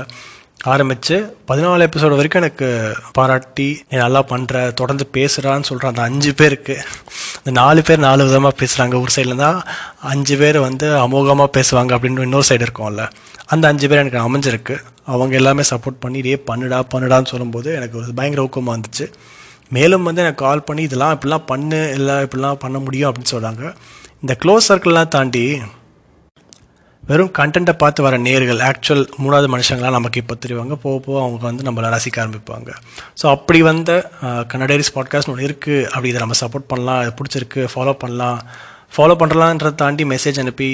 ஆரம்பித்து 0.60 1.16
பதினாலு 1.50 1.86
எபிசோடு 1.88 2.16
வரைக்கும் 2.18 2.42
எனக்கு 2.42 2.68
பாராட்டி 3.14 3.68
நீ 3.90 3.98
நல்லா 3.98 4.22
பண்ணுற 4.32 4.74
தொடர்ந்து 4.74 5.06
பேசுகிறான்னு 5.14 5.68
சொல்கிற 5.70 5.88
அந்த 5.88 6.02
அஞ்சு 6.02 6.32
பேருக்கு. 6.36 6.76
இந்த 7.38 7.52
நாலு 7.60 7.82
பேர் 7.88 8.00
நாலு 8.00 8.26
விதமாக 8.26 8.56
பேசுகிறாங்க 8.62 8.96
ஒரு 9.02 9.12
சைடில் 9.16 9.36
தான் 9.36 9.60
அஞ்சு 10.00 10.38
பேர் 10.38 10.60
வந்து 10.60 10.88
அமோகமாக 11.04 11.50
பேசுவாங்க 11.58 11.92
அப்படின்னு 11.98 12.28
இன்னொரு 12.28 12.48
சைடு 12.50 12.66
இருக்கும்ல. 12.68 13.06
அந்த 13.46 13.68
அஞ்சு 13.68 13.88
பேர் 13.88 14.04
எனக்கு 14.04 14.22
அமைஞ்சிருக்கு. 14.28 14.78
அவங்க 15.06 15.36
எல்லாமே 15.36 15.64
சப்போர்ட் 15.72 16.02
பண்ணி 16.06 16.18
இதே 16.24 16.38
பண்ணுடா 16.50 16.80
பண்ணுடான்னு 16.94 17.32
சொல்லும்போது 17.34 17.76
எனக்கு 17.76 17.98
ஒரு 17.98 18.14
பயங்கர 18.14 18.46
ஊக்கமாக 18.48 18.76
இருந்துச்சு. 18.76 19.08
மேலும் 19.70 20.04
வந்து 20.04 20.24
எனக்கு 20.26 20.44
கால் 20.46 20.68
பண்ணி 20.68 20.84
இதெல்லாம் 20.90 21.14
இப்படிலாம் 21.16 21.48
பண்ணு 21.52 21.80
இல்லை 21.98 22.18
இப்படிலாம் 22.26 22.62
பண்ண 22.66 22.78
முடியும் 22.80 23.10
அப்படின்னு 23.10 23.34
சொல்கிறாங்க 23.36 23.64
இந்த 24.22 24.34
க்ளோஸ் 24.44 24.70
சர்க்கிள்லாம் 24.72 25.14
தாண்டி 25.18 25.46
வெறும் 27.10 27.30
கண்டென்ட்டை 27.38 27.74
பார்த்து 27.82 28.02
வர 28.06 28.16
நேர்கள் 28.26 28.62
ஆக்சுவல் 28.70 29.04
மூணாவது 29.24 29.48
மனுஷங்களாம் 29.54 29.96
நமக்கு 29.98 30.22
இப்போ 30.22 30.36
தெரிவாங்க. 30.44 30.74
போக 30.86 30.96
போக 31.06 31.18
அவங்க 31.26 31.46
வந்து 31.50 31.66
நம்மளை 31.68 31.90
ரசிக்க 31.94 32.18
ஆரம்பிப்பாங்க. 32.24 32.70
ஸோ 33.20 33.26
அப்படி 33.36 33.60
வந்த 33.68 33.92
கன்னடேரிஸ் 34.52 34.92
பாட்காஸ்ட் 34.96 35.32
ஒன்று 35.34 35.46
இருக்குது 35.48 35.86
அப்படி 35.92 36.12
இதை 36.14 36.22
நம்ம 36.24 36.38
சப்போர்ட் 36.42 36.68
பண்ணலாம். 36.72 37.00
இது 37.04 37.14
பிடிச்சிருக்கு. 37.20 37.62
ஃபாலோ 37.74 37.94
பண்ணலாம். 38.04 38.40
ஃபாலோ 38.96 39.16
பண்ணுறலான்றதை 39.22 39.74
தாண்டி 39.84 40.04
மெசேஜ் 40.14 40.42
அனுப்பி 40.44 40.70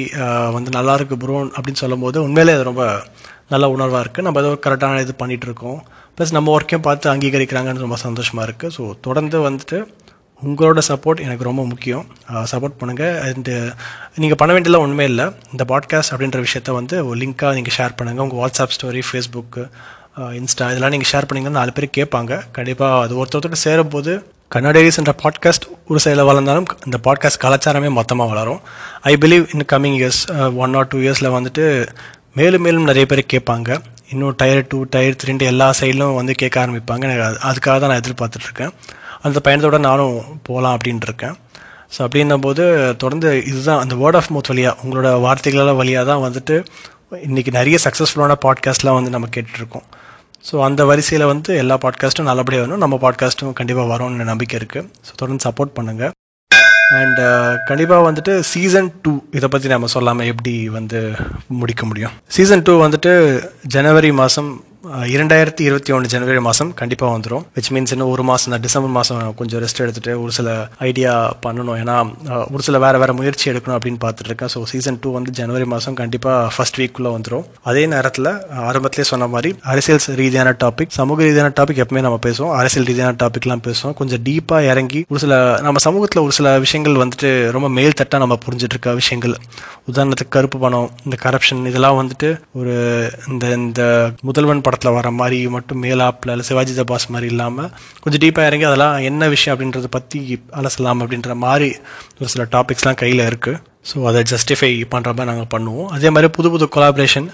வந்து 0.57 0.71
நல்லா 0.77 0.95
இருக்குது 0.99 1.21
ப்ரோ 1.23 1.37
அப்படின்னு 1.57 1.81
சொல்லும்போது 1.83 2.17
உண்மையிலே 2.27 2.55
அது 2.57 2.65
ரொம்ப 2.71 2.83
நல்ல 3.53 3.65
உணர்வாக 3.75 4.03
இருக்குது 4.03 4.25
நம்ம 4.27 4.41
ஏதோ 4.43 4.51
கரெக்டான 4.65 5.01
இது 5.05 5.13
பண்ணிகிட்ருக்கோம் 5.21 5.79
ப்ளஸ் 6.17 6.35
நம்ம 6.37 6.51
ஒர்க்கையும் 6.57 6.85
பார்த்து 6.87 7.11
அங்கீகரிக்கிறாங்கன்னு 7.13 7.85
ரொம்ப 7.85 7.97
சந்தோஷமாக 8.07 8.47
இருக்குது 8.47 8.73
ஸோ 8.77 8.83
தொடர்ந்து 9.07 9.39
வந்துட்டு 9.47 9.79
உங்களோட 10.47 10.79
சப்போர்ட் 10.87 11.23
எனக்கு 11.25 11.47
ரொம்ப 11.47 11.61
முக்கியம். 11.71 12.05
சப்போர்ட் 12.51 12.77
பண்ணுங்கள் 12.79 13.15
அண்டு 13.27 13.53
நீங்கள் 14.21 14.39
பண்ண 14.39 14.51
வேண்டியதெல்லாம் 14.53 14.85
ஒன்றுமே 14.85 15.05
இல்லை. 15.11 15.25
இந்த 15.53 15.63
பாட்காஸ்ட் 15.71 16.13
அப்படின்ற 16.13 16.39
விஷயத்த 16.45 16.71
வந்து 16.79 16.95
ஒரு 17.07 17.17
லிங்க்காக 17.21 17.53
நீங்கள் 17.59 17.75
ஷேர் 17.77 17.97
பண்ணுங்கள் 17.99 18.25
உங்கள் 18.25 18.41
வாட்ஸ்அப் 18.43 18.75
ஸ்டோரி 18.77 19.03
ஃபேஸ்புக்கு 19.09 19.63
இன்ஸ்டா 20.39 20.65
இதெல்லாம் 20.71 20.93
நீங்கள் 20.95 21.11
ஷேர் 21.11 21.27
பண்ணிங்கன்னா 21.29 21.59
நாலு 21.59 21.73
பேர் 21.77 21.87
கேட்பாங்க. 21.97 22.33
கண்டிப்பாக 22.57 23.03
அது 23.05 23.13
ஒருத்தர் 23.21 23.63
சேரும்போது 23.65 24.13
கன்னடேரிஸ்ன்ற 24.55 25.13
பாட்காஸ்ட் 25.21 25.65
ஒரு 25.91 25.99
சைடில் 26.03 26.27
வளர்ந்தாலும் 26.29 26.67
இந்த 26.87 26.97
பாட்காஸ்ட் 27.05 27.41
கலாச்சாரமே 27.43 27.89
மொத்தமாக 27.99 28.29
வளரும். 28.33 28.59
I 29.11 29.13
believe 29.23 29.45
in 29.55 29.65
coming 29.73 29.97
years 29.99 30.21
one 30.63 30.75
or 30.79 30.89
two 30.91 30.99
இயர்ஸில் 31.05 31.33
வந்துட்டு 31.37 31.65
மேலும் 32.39 32.63
மேலும் 32.65 32.89
நிறைய 32.89 33.05
பேர் 33.11 33.21
கேட்பாங்க. 33.33 33.69
இன்னும் 34.11 34.35
டயர் 34.41 34.67
டூ 34.71 34.79
டயர் 34.95 35.17
த்ரீன்ட்டு 35.21 35.49
எல்லா 35.53 35.69
சைட்லும் 35.79 36.17
வந்து 36.19 36.33
கேட்க 36.41 36.57
ஆரம்பிப்பாங்க. 36.65 37.03
எனக்கு 37.09 37.47
அதுக்காக 37.51 37.75
தான் 37.81 37.91
நான் 37.91 38.01
எதிர்பார்த்துட்ருக்கேன் 38.03 38.73
அந்த 39.23 39.37
பயணத்தோட 39.43 39.77
நானும் 39.79 40.15
போகலாம் 40.43 40.75
அப்படின்ட்டு 40.77 41.07
இருக்கேன் 41.09 41.35
ஸோ 41.95 41.99
அப்படின்னும் 42.05 42.45
போது 42.45 42.63
தொடர்ந்து 43.01 43.29
இதுதான் 43.49 43.81
அந்த 43.83 43.95
வேர்ட் 43.95 44.17
ஆஃப் 44.19 44.29
மவுத் 44.33 44.49
வழியாக 44.51 44.75
உங்களோட 44.83 45.09
வார்த்தைகளால் 45.25 45.79
வழியாக 45.81 46.05
தான் 46.11 46.23
வந்துட்டு 46.25 46.55
இன்றைக்கி 47.27 47.51
நிறைய 47.51 47.77
சக்ஸஸ்ஃபுல்லான 47.85 48.35
பாட்காஸ்ட்லாம் 48.45 48.97
வந்து 48.99 49.13
நம்ம 49.15 49.27
கேட்டுட்ருக்கோம். 49.35 49.85
ஸோ 50.45 50.55
அந்த 50.61 50.81
வரிசையில் 50.85 51.25
வந்து 51.25 51.51
எல்லா 51.55 51.75
பாட்காஸ்ட்டும் 51.83 52.29
நல்லபடியாக 52.31 52.65
வரும் 52.65 52.83
நம்ம 52.85 52.97
பாட்காஸ்ட்டும் 53.03 53.53
கண்டிப்பாக 53.53 53.87
வரும்னு 53.93 54.31
நம்பிக்கை 54.31 54.57
இருக்குது 54.59 54.89
ஸோ 55.07 55.13
தொடர்ந்து 55.15 55.45
சப்போர்ட் 55.47 55.75
பண்ணுங்கள் 55.79 56.13
அண்ட் 56.97 57.19
uh, 57.25 57.51
கண்டிப்பாக 57.67 58.01
வந்துட்டு 58.07 58.33
சீசன் 58.49 58.89
டூ 59.01 59.11
இதை 59.31 59.47
பற்றி 59.49 59.67
நம்ம 59.67 59.87
சொல்லாமல் 59.87 60.29
எப்படி 60.31 60.53
வந்து 60.69 60.99
முடிக்க 61.61 61.83
முடியும்? 61.85 62.13
சீசன் 62.27 62.63
டூ 62.67 62.73
வந்துட்டு 62.83 63.11
ஜனவரி 63.67 64.11
மாதம் 64.11 64.51
இரண்டாயிரத்தி 65.13 65.63
இருபத்தி 65.67 65.91
ஒன்று 65.95 66.07
ஜனவரி 66.13 66.39
மாதம் 66.45 66.71
கண்டிப்பாக 66.79 67.11
வந்துடும் 67.15 67.43
விச் 67.57 67.69
மீன்ஸ் 67.73 67.91
இன்னும் 67.95 68.09
ஒரு 68.13 68.23
மாதம் 68.29 68.53
தான் 68.53 68.63
டிசம்பர் 68.65 68.93
மாதம் 68.95 69.21
கொஞ்சம் 69.39 69.61
ரெஸ்ட் 69.63 69.81
எடுத்துகிட்டு 69.83 70.13
ஒரு 70.23 70.31
சில 70.37 70.47
ஐடியா 70.87 71.11
பண்ணணும். 71.45 71.77
ஏன்னா 71.81 71.95
ஒரு 72.53 72.63
சில 72.67 72.79
வேறு 72.83 72.99
வேறு 73.01 73.13
முயற்சி 73.19 73.45
எடுக்கணும் 73.51 73.75
அப்படின்னு 73.77 73.99
பார்த்துட்டு 74.05 74.29
இருக்கேன் 74.31 74.51
ஸோ 74.53 74.61
சீசன் 74.71 74.97
டூ 75.03 75.11
வந்து 75.17 75.31
ஜனவரி 75.39 75.67
மாதம் 75.73 75.97
கண்டிப்பாக 76.01 76.49
ஃபர்ஸ்ட் 76.55 76.79
வீக்குள்ளே 76.81 77.11
வந்துடும் 77.15 77.45
அதே 77.71 77.83
நேரத்தில் 77.93 78.29
ஆரம்பத்திலே 78.71 79.05
சொன்ன 79.11 79.29
மாதிரி 79.35 79.51
அரசியல் 79.73 80.01
ரீதியான 80.21 80.53
டாபிக் 80.63 80.93
சமூக 80.99 81.23
ரீதியான 81.27 81.53
டாபிக் 81.59 81.81
எப்பவுமே 81.83 82.03
நம்ம 82.07 82.19
பேசுவோம். 82.27 82.53
அரசியல் 82.59 82.89
ரீதியான 82.91 83.15
டாபிக்லாம் 83.23 83.63
பேசுவோம். 83.69 83.95
கொஞ்சம் 84.01 84.23
டீப்பாக 84.27 84.69
இறங்கி 84.73 85.01
ஒரு 85.11 85.21
சில 85.25 85.39
நம்ம 85.67 85.83
சமூகத்தில் 85.87 86.23
ஒரு 86.25 86.35
சில 86.39 86.57
விஷயங்கள் 86.65 87.01
வந்துட்டு 87.03 87.31
ரொம்ப 87.57 87.69
மேல் 87.79 87.97
தட்டாக 88.01 88.23
நம்ம 88.25 88.39
புரிஞ்சிட்டு 88.47 88.77
இருக்க 88.77 88.97
விஷயங்கள். 89.01 89.37
உதாரணத்துக்கு 89.91 90.35
கருப்பு 90.37 90.57
பணம் 90.65 90.91
இந்த 91.05 91.15
கரப்ஷன் 91.25 91.65
இதெல்லாம் 91.71 91.97
வந்துட்டு 92.01 92.29
ஒரு 92.59 92.75
இந்த 93.31 93.45
இந்த 93.63 93.81
முதல்வன் 94.27 94.61
படத்தில் 94.73 94.95
வர 94.95 95.07
மாதிரி 95.13 95.39
மட்டும் 95.47 95.81
மேலாப்பில் 95.83 96.31
இல்லை 96.31 96.45
சிவாஜி 96.45 96.73
தபாஸ் 96.73 97.11
மாதிரி 97.11 97.27
இல்லாமல் 97.31 97.69
கொஞ்சம் 98.01 98.21
டீப்பாக 98.21 98.47
இறங்கி 98.47 98.65
அதெல்லாம் 98.65 98.95
என்ன 99.03 99.27
விஷயம் 99.27 99.53
அப்படின்றத 99.53 99.89
பற்றி 99.91 100.19
அலசலாம் 100.53 101.01
அப்படின்ற 101.01 101.35
மாதிரி 101.41 101.69
ஒரு 102.17 102.29
சில 102.29 102.45
டாபிக்ஸ்லாம் 102.51 102.99
கையில் 102.99 103.23
இருக்குது 103.25 103.59
ஸோ 103.89 103.95
அதை 104.09 104.19
ஜஸ்டிஃபை 104.31 104.69
பண்ணுற 104.91 105.09
மாதிரி 105.15 105.29
நாங்கள் 105.29 105.49
பண்ணுவோம். 105.53 105.87
அதே 105.95 106.09
மாதிரி 106.15 106.27
புது 106.35 106.49
புது 106.53 106.65
கொலாபரேஷன் 106.75 107.27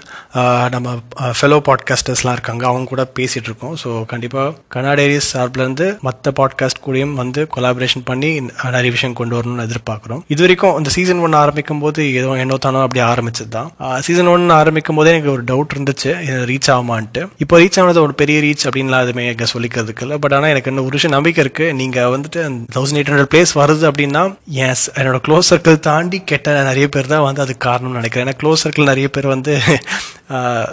நம்ம 0.74 0.94
ஃபெலோ 1.38 1.58
பாட்காஸ்டர்ஸ்லாம் 1.68 2.36
இருக்காங்க 2.36 2.64
அவங்க 2.70 2.88
கூட 2.92 3.02
பேசிகிட்டு 3.18 3.48
இருக்கோம். 3.50 3.74
ஸோ 3.82 3.88
கண்டிப்பாக 4.12 4.54
கனாடேரிஸ் 4.74 5.28
சார்பிலேருந்து 5.32 5.86
மற்ற 6.06 6.32
பாட்காஸ்ட் 6.40 6.82
கூடயும் 6.86 7.14
வந்து 7.20 7.42
கொலாபரேஷன் 7.56 8.04
பண்ணி 8.10 8.30
நிறைய 8.76 8.90
விஷயம் 8.96 9.16
கொண்டு 9.20 9.36
வரணும்னு 9.38 9.66
எதிர்பார்க்குறோம். 9.68 10.22
இது 10.34 10.44
வரைக்கும் 10.44 10.76
இந்த 10.80 10.92
சீசன் 10.96 11.22
ஒன் 11.26 11.36
ஆரம்பிக்கும் 11.42 11.82
போது 11.84 12.00
ஏதோ 12.20 12.34
என்னோ 12.44 12.58
தானோ 12.66 12.82
அப்படி 12.86 13.02
ஆரம்பிச்சது 13.10 13.50
தான். 13.58 13.70
சீசன் 14.08 14.32
ஒன் 14.34 14.56
ஆரம்பிக்கும் 14.60 15.00
போதே 15.00 15.12
எனக்கு 15.14 15.32
ஒரு 15.36 15.44
டவுட் 15.52 15.74
இருந்துச்சு. 15.76 16.10
ரீச் 16.50 16.70
ஆகுமான்ட்டு. 16.76 17.22
இப்போ 17.44 17.60
ரீச் 17.62 17.80
ஆனது 17.84 18.02
ஒரு 18.06 18.16
பெரிய 18.22 18.38
ரீச் 18.46 18.66
அப்படின்லாம் 18.68 19.04
எதுவுமே 19.06 19.28
எங்கே 19.34 19.50
சொல்லிக்கிறதுக்கு 19.54 20.04
இல்லை. 20.06 20.18
பட் 20.24 20.36
ஆனால் 20.38 20.52
எனக்கு 20.54 20.72
இன்னும் 20.72 20.86
ஒரு 20.88 20.96
விஷயம் 20.98 21.16
நம்பிக்கை 21.18 21.42
இருக்குது 21.46 21.76
நீங்கள் 21.82 22.12
வந்துட்டு 22.16 22.42
தௌசண்ட் 22.76 23.00
எயிட் 23.00 23.12
ஹண்ட்ரட் 23.12 23.32
பிளேஸ் 23.34 23.54
வருது 23.62 23.86
அப்படின்னா 23.92 24.24
எஸ் 24.68 24.86
என்னோட 24.98 25.20
க்ளோஸ் 25.28 25.50
சர்க்கிள் 25.52 25.80
தாண்டி 25.90 26.20
கெட்ட 26.40 26.68
நிறைய 26.72 26.86
பேர் 26.94 27.12
தான் 27.12 27.24
வந்து 27.28 27.42
அதுக்கு 27.44 27.62
காரணம்னு 27.68 27.98
நினைக்கிறேன். 28.00 28.24
ஏன்னா 28.26 28.36
க்ளோஸ் 28.40 28.62
சர்க்கிள் 28.64 28.90
நிறைய 28.90 29.08
பேர் 29.14 29.26
வந்து 29.34 29.52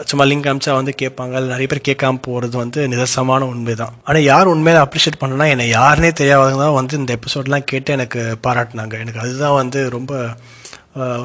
சும்மா 0.09 0.25
லிங்க் 0.29 0.47
அமிச்சா 0.49 0.73
வந்து 0.77 0.91
கேட்பாங்க. 1.01 1.39
நிறைய 1.53 1.67
பேர் 1.71 1.87
கேட்காம 1.87 2.19
போகிறது 2.27 2.55
வந்து 2.61 2.79
நிதர்சமான 2.91 3.47
உண்மை 3.53 3.73
தான் 3.81 3.95
ஆனால் 4.07 4.25
யார் 4.31 4.51
உண்மையில 4.51 4.83
அப்ரிஷியேட் 4.85 5.19
பண்ணனா 5.21 5.45
என்னை 5.53 5.65
யாருனே 5.77 6.11
தெரியாதவங்க 6.19 6.59
தான் 6.65 6.77
வந்து 6.79 6.93
இந்த 7.01 7.11
எபிசோட்லாம் 7.17 7.67
கேட்டு 7.71 7.95
எனக்கு 7.97 8.21
பாராட்டினாங்க. 8.45 8.95
எனக்கு 9.03 9.21
அதுதான் 9.25 9.57
வந்து 9.61 9.81
ரொம்ப 9.97 10.13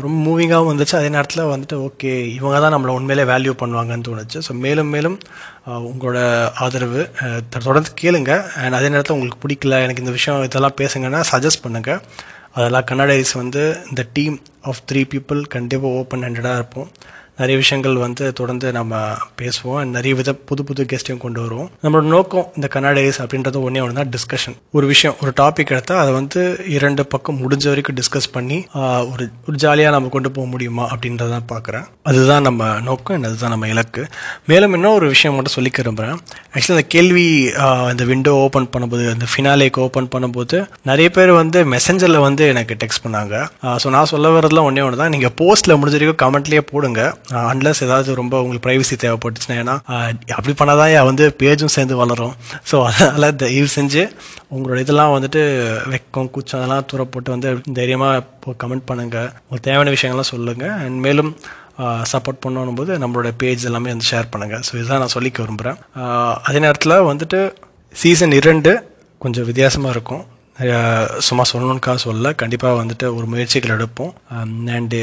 ரொம்ப 0.05 0.17
மூவிங்காகவும் 0.27 0.71
வந்துச்சு. 0.71 0.95
அதே 0.99 1.11
நேரத்தில் 1.15 1.51
வந்துட்டு 1.53 1.77
ஓகே 1.87 2.11
இவங்க 2.39 2.57
தான் 2.65 2.75
நம்மளை 2.75 2.95
உண்மையிலே 2.99 3.25
வேல்யூ 3.31 3.53
பண்ணுவாங்கன்னு 3.63 4.07
தோணுச்சு. 4.09 4.39
ஸோ 4.47 4.55
மேலும் 4.65 4.91
மேலும் 4.95 5.17
உங்களோட 5.91 6.19
ஆதரவு 6.65 7.03
தொடர்ந்து 7.55 7.93
கேளுங்க. 8.03 8.33
அண்ட் 8.63 8.79
அதே 8.79 8.91
நேரத்தில் 8.95 9.17
உங்களுக்கு 9.17 9.43
பிடிக்கல 9.45 9.81
எனக்கு 9.87 10.05
இந்த 10.05 10.15
விஷயம் 10.19 10.45
இதெல்லாம் 10.49 10.79
பேசுங்கன்னா 10.83 11.23
சஜஸ்ட் 11.33 11.65
பண்ணுங்கள் 11.67 12.03
அதெல்லாம் 12.55 12.87
கன்னடைஸ் 12.91 13.33
வந்து 13.35 13.63
இந்த 13.89 14.03
டீம் 14.13 14.37
ஆஃப் 14.63 14.83
த்ரீ 14.93 15.03
பீப்புள் 15.13 15.41
கண்டிப்பாக 15.55 15.99
ஓப்பன் 16.01 16.23
ஹேண்டடாக 16.23 16.59
இருப்போம். 16.61 16.91
நிறைய 17.41 17.57
விஷயங்கள் 17.63 17.97
வந்து 18.05 18.25
தொடர்ந்து 18.39 18.67
நம்ம 18.77 18.95
பேசுவோம். 19.41 19.85
நிறைய 19.97 20.13
வித 20.19 20.31
புது 20.49 20.63
புது 20.69 20.83
கெஸ்ட்டையும் 20.91 21.23
கொண்டு 21.25 21.41
வருவோம். 21.45 21.69
நம்மளோட 21.85 22.07
நோக்கம் 22.15 22.47
இந்த 22.59 22.69
கன்னடைஸ் 22.75 23.19
அப்படின்றது 23.23 23.63
ஒன்றே 23.67 23.83
ஒன்று 23.85 23.99
தான் 24.01 24.11
டிஸ்கஷன் 24.15 24.57
ஒரு 24.77 24.87
விஷயம் 24.93 25.17
ஒரு 25.23 25.33
டாபிக் 25.41 25.73
எடுத்தால் 25.75 26.01
அதை 26.03 26.13
வந்து 26.19 26.41
இரண்டு 26.77 27.03
பக்கம் 27.15 27.39
முடிஞ்ச 27.45 27.67
வரைக்கும் 27.73 27.99
டிஸ்கஸ் 28.01 28.29
பண்ணி 28.37 28.59
ஒரு 29.13 29.25
ஒரு 29.49 29.57
ஜாலியாக 29.65 29.95
நம்ம 29.97 30.11
கொண்டு 30.17 30.33
போக 30.37 30.47
முடியுமா 30.53 30.85
அப்படின்றத 30.93 31.41
பார்க்குறேன். 31.55 31.87
அதுதான் 32.11 32.47
நம்ம 32.49 32.69
நோக்கம் 32.89 33.27
அதுதான் 33.31 33.55
நம்ம 33.55 33.69
இலக்கு. 33.75 34.05
மேலும் 34.53 34.75
இன்னும் 34.79 34.97
ஒரு 34.99 35.09
விஷயம் 35.15 35.37
மட்டும் 35.39 35.57
சொல்லிக்க 35.57 35.83
விரும்புகிறேன் 35.83 36.21
ஆக்சுவலி 36.55 36.77
அந்த 36.77 36.87
கேள்வி 36.97 37.27
அந்த 37.91 38.05
விண்டோ 38.13 38.35
ஓப்பன் 38.45 38.71
பண்ணும்போது 38.75 39.07
அந்த 39.15 39.27
ஃபினாலேக்கு 39.33 39.83
ஓப்பன் 39.87 40.11
பண்ணும்போது 40.15 40.59
நிறைய 40.91 41.09
பேர் 41.17 41.33
வந்து 41.41 41.59
மெசஞ்சரில் 41.75 42.25
வந்து 42.29 42.45
எனக்கு 42.53 42.75
டெக்ஸ்ட் 42.83 43.05
பண்ணாங்க. 43.07 43.35
ஸோ 43.83 43.89
நான் 43.97 44.11
சொல்ல 44.15 44.33
வரதுலாம் 44.37 44.69
ஒன்றே 44.71 44.87
ஒன்று 44.87 45.03
தான் 45.03 45.15
நீங்கள் 45.17 45.35
போஸ்ட்டில் 45.43 45.79
முடிஞ்ச 45.81 45.97
வரைக்கும் 45.99 46.23
கமெண்ட்லேயே 46.25 46.65
போடுங்க. 46.73 47.01
அன்லஸ் 47.53 47.83
ஏதாவது 47.87 48.17
ரொம்ப 48.21 48.35
உங்களுக்கு 48.43 48.67
ப்ரைவசி 48.67 48.97
தேவைப்பட்டுச்சுன்னா 49.05 49.57
ஏன்னா 49.63 49.77
அப்படி 50.39 50.55
பண்ணாதான் 50.61 50.93
தான் 50.95 51.09
வந்து 51.11 51.25
பேஜும் 51.43 51.73
சேர்ந்து 51.77 51.97
வளரும். 52.03 52.35
ஸோ 52.71 52.77
அதனால் 52.89 53.37
தயவு 53.43 53.69
செஞ்சு 53.79 54.03
உங்களோட 54.55 54.79
இதெல்லாம் 54.85 55.15
வந்துட்டு 55.17 55.43
வெக்கம் 55.95 56.31
கூச்சம் 56.35 56.61
அதெல்லாம் 56.61 56.87
தூரப்போட்டு 56.93 57.35
வந்து 57.35 57.51
தைரியமாக 57.81 58.23
இப்போ 58.23 58.55
கமெண்ட் 58.63 58.87
பண்ணுங்கள் 58.91 59.29
உங்களுக்கு 59.43 59.67
தேவையான 59.69 59.95
விஷயங்கள்லாம் 59.97 60.33
சொல்லுங்கள் 60.35 60.75
அண்ட் 60.85 61.01
மேலும் 61.07 61.33
சப்போர்ட் 62.13 62.43
பண்ணணும் 62.45 62.79
போது 62.81 62.93
நம்மளோட 63.03 63.29
பேஜ் 63.43 63.69
எல்லாமே 63.69 63.93
வந்து 63.95 64.09
ஷேர் 64.11 64.33
பண்ணுங்கள் 64.33 64.65
ஸோ 64.69 64.73
இதுதான் 64.81 65.03
நான் 65.05 65.15
சொல்லிக்க 65.17 65.41
விரும்புகிறேன் 65.45 65.79
அதே 66.49 66.59
நேரத்தில் 66.67 66.97
வந்துட்டு 67.11 67.41
சீசன் 68.03 68.37
இரண்டு 68.41 68.73
கொஞ்சம் 69.25 69.47
வித்தியாசமாக 69.49 69.95
இருக்கும். 69.95 70.23
சும்மா 71.29 71.45
சொல்லணுன்னுக்காக 71.51 72.01
சொல்ல 72.07 72.33
கண்டிப்பாக 72.43 72.81
வந்துட்டு 72.81 73.07
ஒரு 73.19 73.27
முயற்சிகள் 73.35 73.75
எடுப்போம். 73.77 74.13
அண்டு 74.79 75.01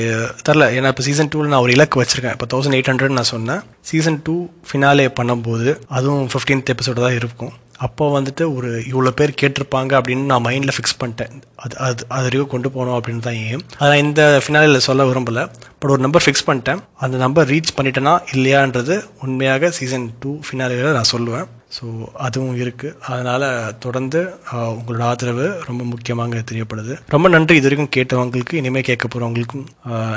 தெரில 0.47 0.67
ஏன்னா 0.77 0.91
இப்போ 0.93 1.05
சீசன் 1.07 1.31
டூவில் 1.31 1.53
நான் 1.53 1.63
ஒரு 1.67 1.73
இலக்கு 1.77 2.01
வச்சுருக்கேன். 2.01 2.35
இப்போ 2.37 2.49
தௌசண்ட் 2.53 2.77
எயிட் 2.77 2.91
ஹண்ட்ரட் 2.91 3.17
நான் 3.19 3.33
சொன்னேன். 3.35 3.63
சீசன் 3.91 4.21
டூ 4.27 4.35
ஃபினாலே 4.69 5.07
பண்ணும்போது 5.19 5.71
அதுவும் 5.97 6.29
ஃபிஃப்டீன்த் 6.33 6.71
எபிசோடு 6.75 7.05
தான் 7.07 7.17
இருக்கும். 7.21 7.53
அப்போ 7.87 8.05
வந்துட்டு 8.15 8.43
ஒரு 8.55 8.69
இவ்வளோ 8.91 9.11
பேர் 9.19 9.31
கேட்டிருப்பாங்க 9.41 9.91
அப்படின்னு 9.99 10.23
நான் 10.31 10.43
மைண்டில் 10.47 10.75
ஃபிக்ஸ் 10.75 10.97
பண்ணிட்டேன். 11.01 11.35
அது 11.63 11.75
அது 11.85 12.01
அது 12.15 12.25
வரைக்கும் 12.27 12.51
கொண்டு 12.53 12.69
போகணும் 12.73 12.97
அப்படின்னு 12.97 13.23
தான் 13.27 13.37
ஏன் 13.49 13.63
அதை 13.77 13.87
நான் 13.91 14.03
இந்த 14.05 14.23
ஃபினாலில் 14.45 14.85
சொல்ல 14.87 15.05
விரும்பலை. 15.09 15.43
பட் 15.79 15.93
ஒரு 15.95 16.03
நம்பர் 16.05 16.25
ஃபிக்ஸ் 16.25 16.47
பண்ணிட்டேன். 16.49 16.81
அந்த 17.05 17.15
நம்பர் 17.25 17.47
ரீச் 17.53 17.77
பண்ணிட்டேனா 17.77 18.15
இல்லையான்றது 18.33 18.97
உண்மையாக 19.25 19.71
சீசன் 19.79 20.09
டூ 20.23 20.33
ஃபினாலியில் 20.47 20.97
நான் 20.99 21.13
சொல்லுவேன். 21.15 21.47
ஸோ 21.75 21.87
அதுவும் 22.25 22.55
இருக்குது 22.61 22.95
அதனால் 23.11 23.45
தொடர்ந்து 23.83 24.19
உங்களோட 24.77 25.03
ஆதரவு 25.09 25.45
ரொம்ப 25.67 25.83
முக்கியமாக 25.83 26.41
தெரியப்படுது. 26.51 26.93
ரொம்ப 27.13 27.29
நன்றி 27.35 27.55
இது 27.59 27.67
வரைக்கும் 27.67 27.91
கேட்டவங்களுக்கு 27.97 28.53
இனிமேல் 28.61 28.85
கேட்க 28.87 29.05
போகிறவங்களுக்கும் 29.07 29.65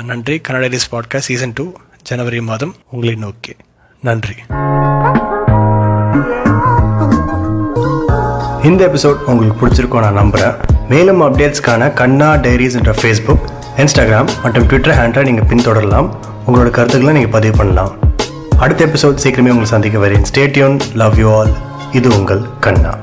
நன்றி. 0.09 0.35
கனடா 0.47 0.69
பாட்காஸ்ட் 0.93 1.29
சீசன் 1.29 1.55
டூ 1.59 1.65
ஜனவரி 2.09 2.41
மாதம் 2.49 2.73
உங்களை 2.89 3.15
நோக்கி. 3.25 3.53
நன்றி. 4.03 4.35
இந்த 8.69 8.81
எபிசோட் 8.89 9.23
உங்களுக்கு 9.31 9.59
பிடிச்சிருக்கும் 9.61 10.05
நான் 10.05 10.19
நம்புகிறேன் 10.21 10.55
மேலும் 10.91 11.21
அப்டேட்ஸ்க்கான 11.21 11.93
கண்ணா 12.01 12.29
டைரிஸ் 12.45 12.77
என்ற 12.81 12.93
ஃபேஸ்புக் 13.01 13.45
இன்ஸ்டாகிராம் 13.83 14.31
மற்றும் 14.43 14.67
ட்விட்டர் 14.71 14.97
ஹேண்டை 15.01 15.23
நீங்கள் 15.29 15.49
பின்தொடரலாம். 15.53 16.09
உங்களோட 16.47 16.71
கருத்துக்களை 16.79 17.13
நீங்கள் 17.19 17.35
பதிவு 17.37 17.55
பண்ணலாம். 17.61 17.93
அடுத்த 18.57 18.85
எபிசோட் 18.85 19.21
சீக்கிரமே 19.23 19.53
உங்களை 19.53 19.65
சந்திக்க 19.65 19.97
வரேன். 20.07 20.25
ஸ்டேட்யூன் 20.33 20.79
லவ் 20.93 21.19
யூ 21.19 21.39
ஆல் 21.39 21.51
இது 21.91 22.09
உங்கள் 22.17 22.41
கண்ணா. 22.59 22.97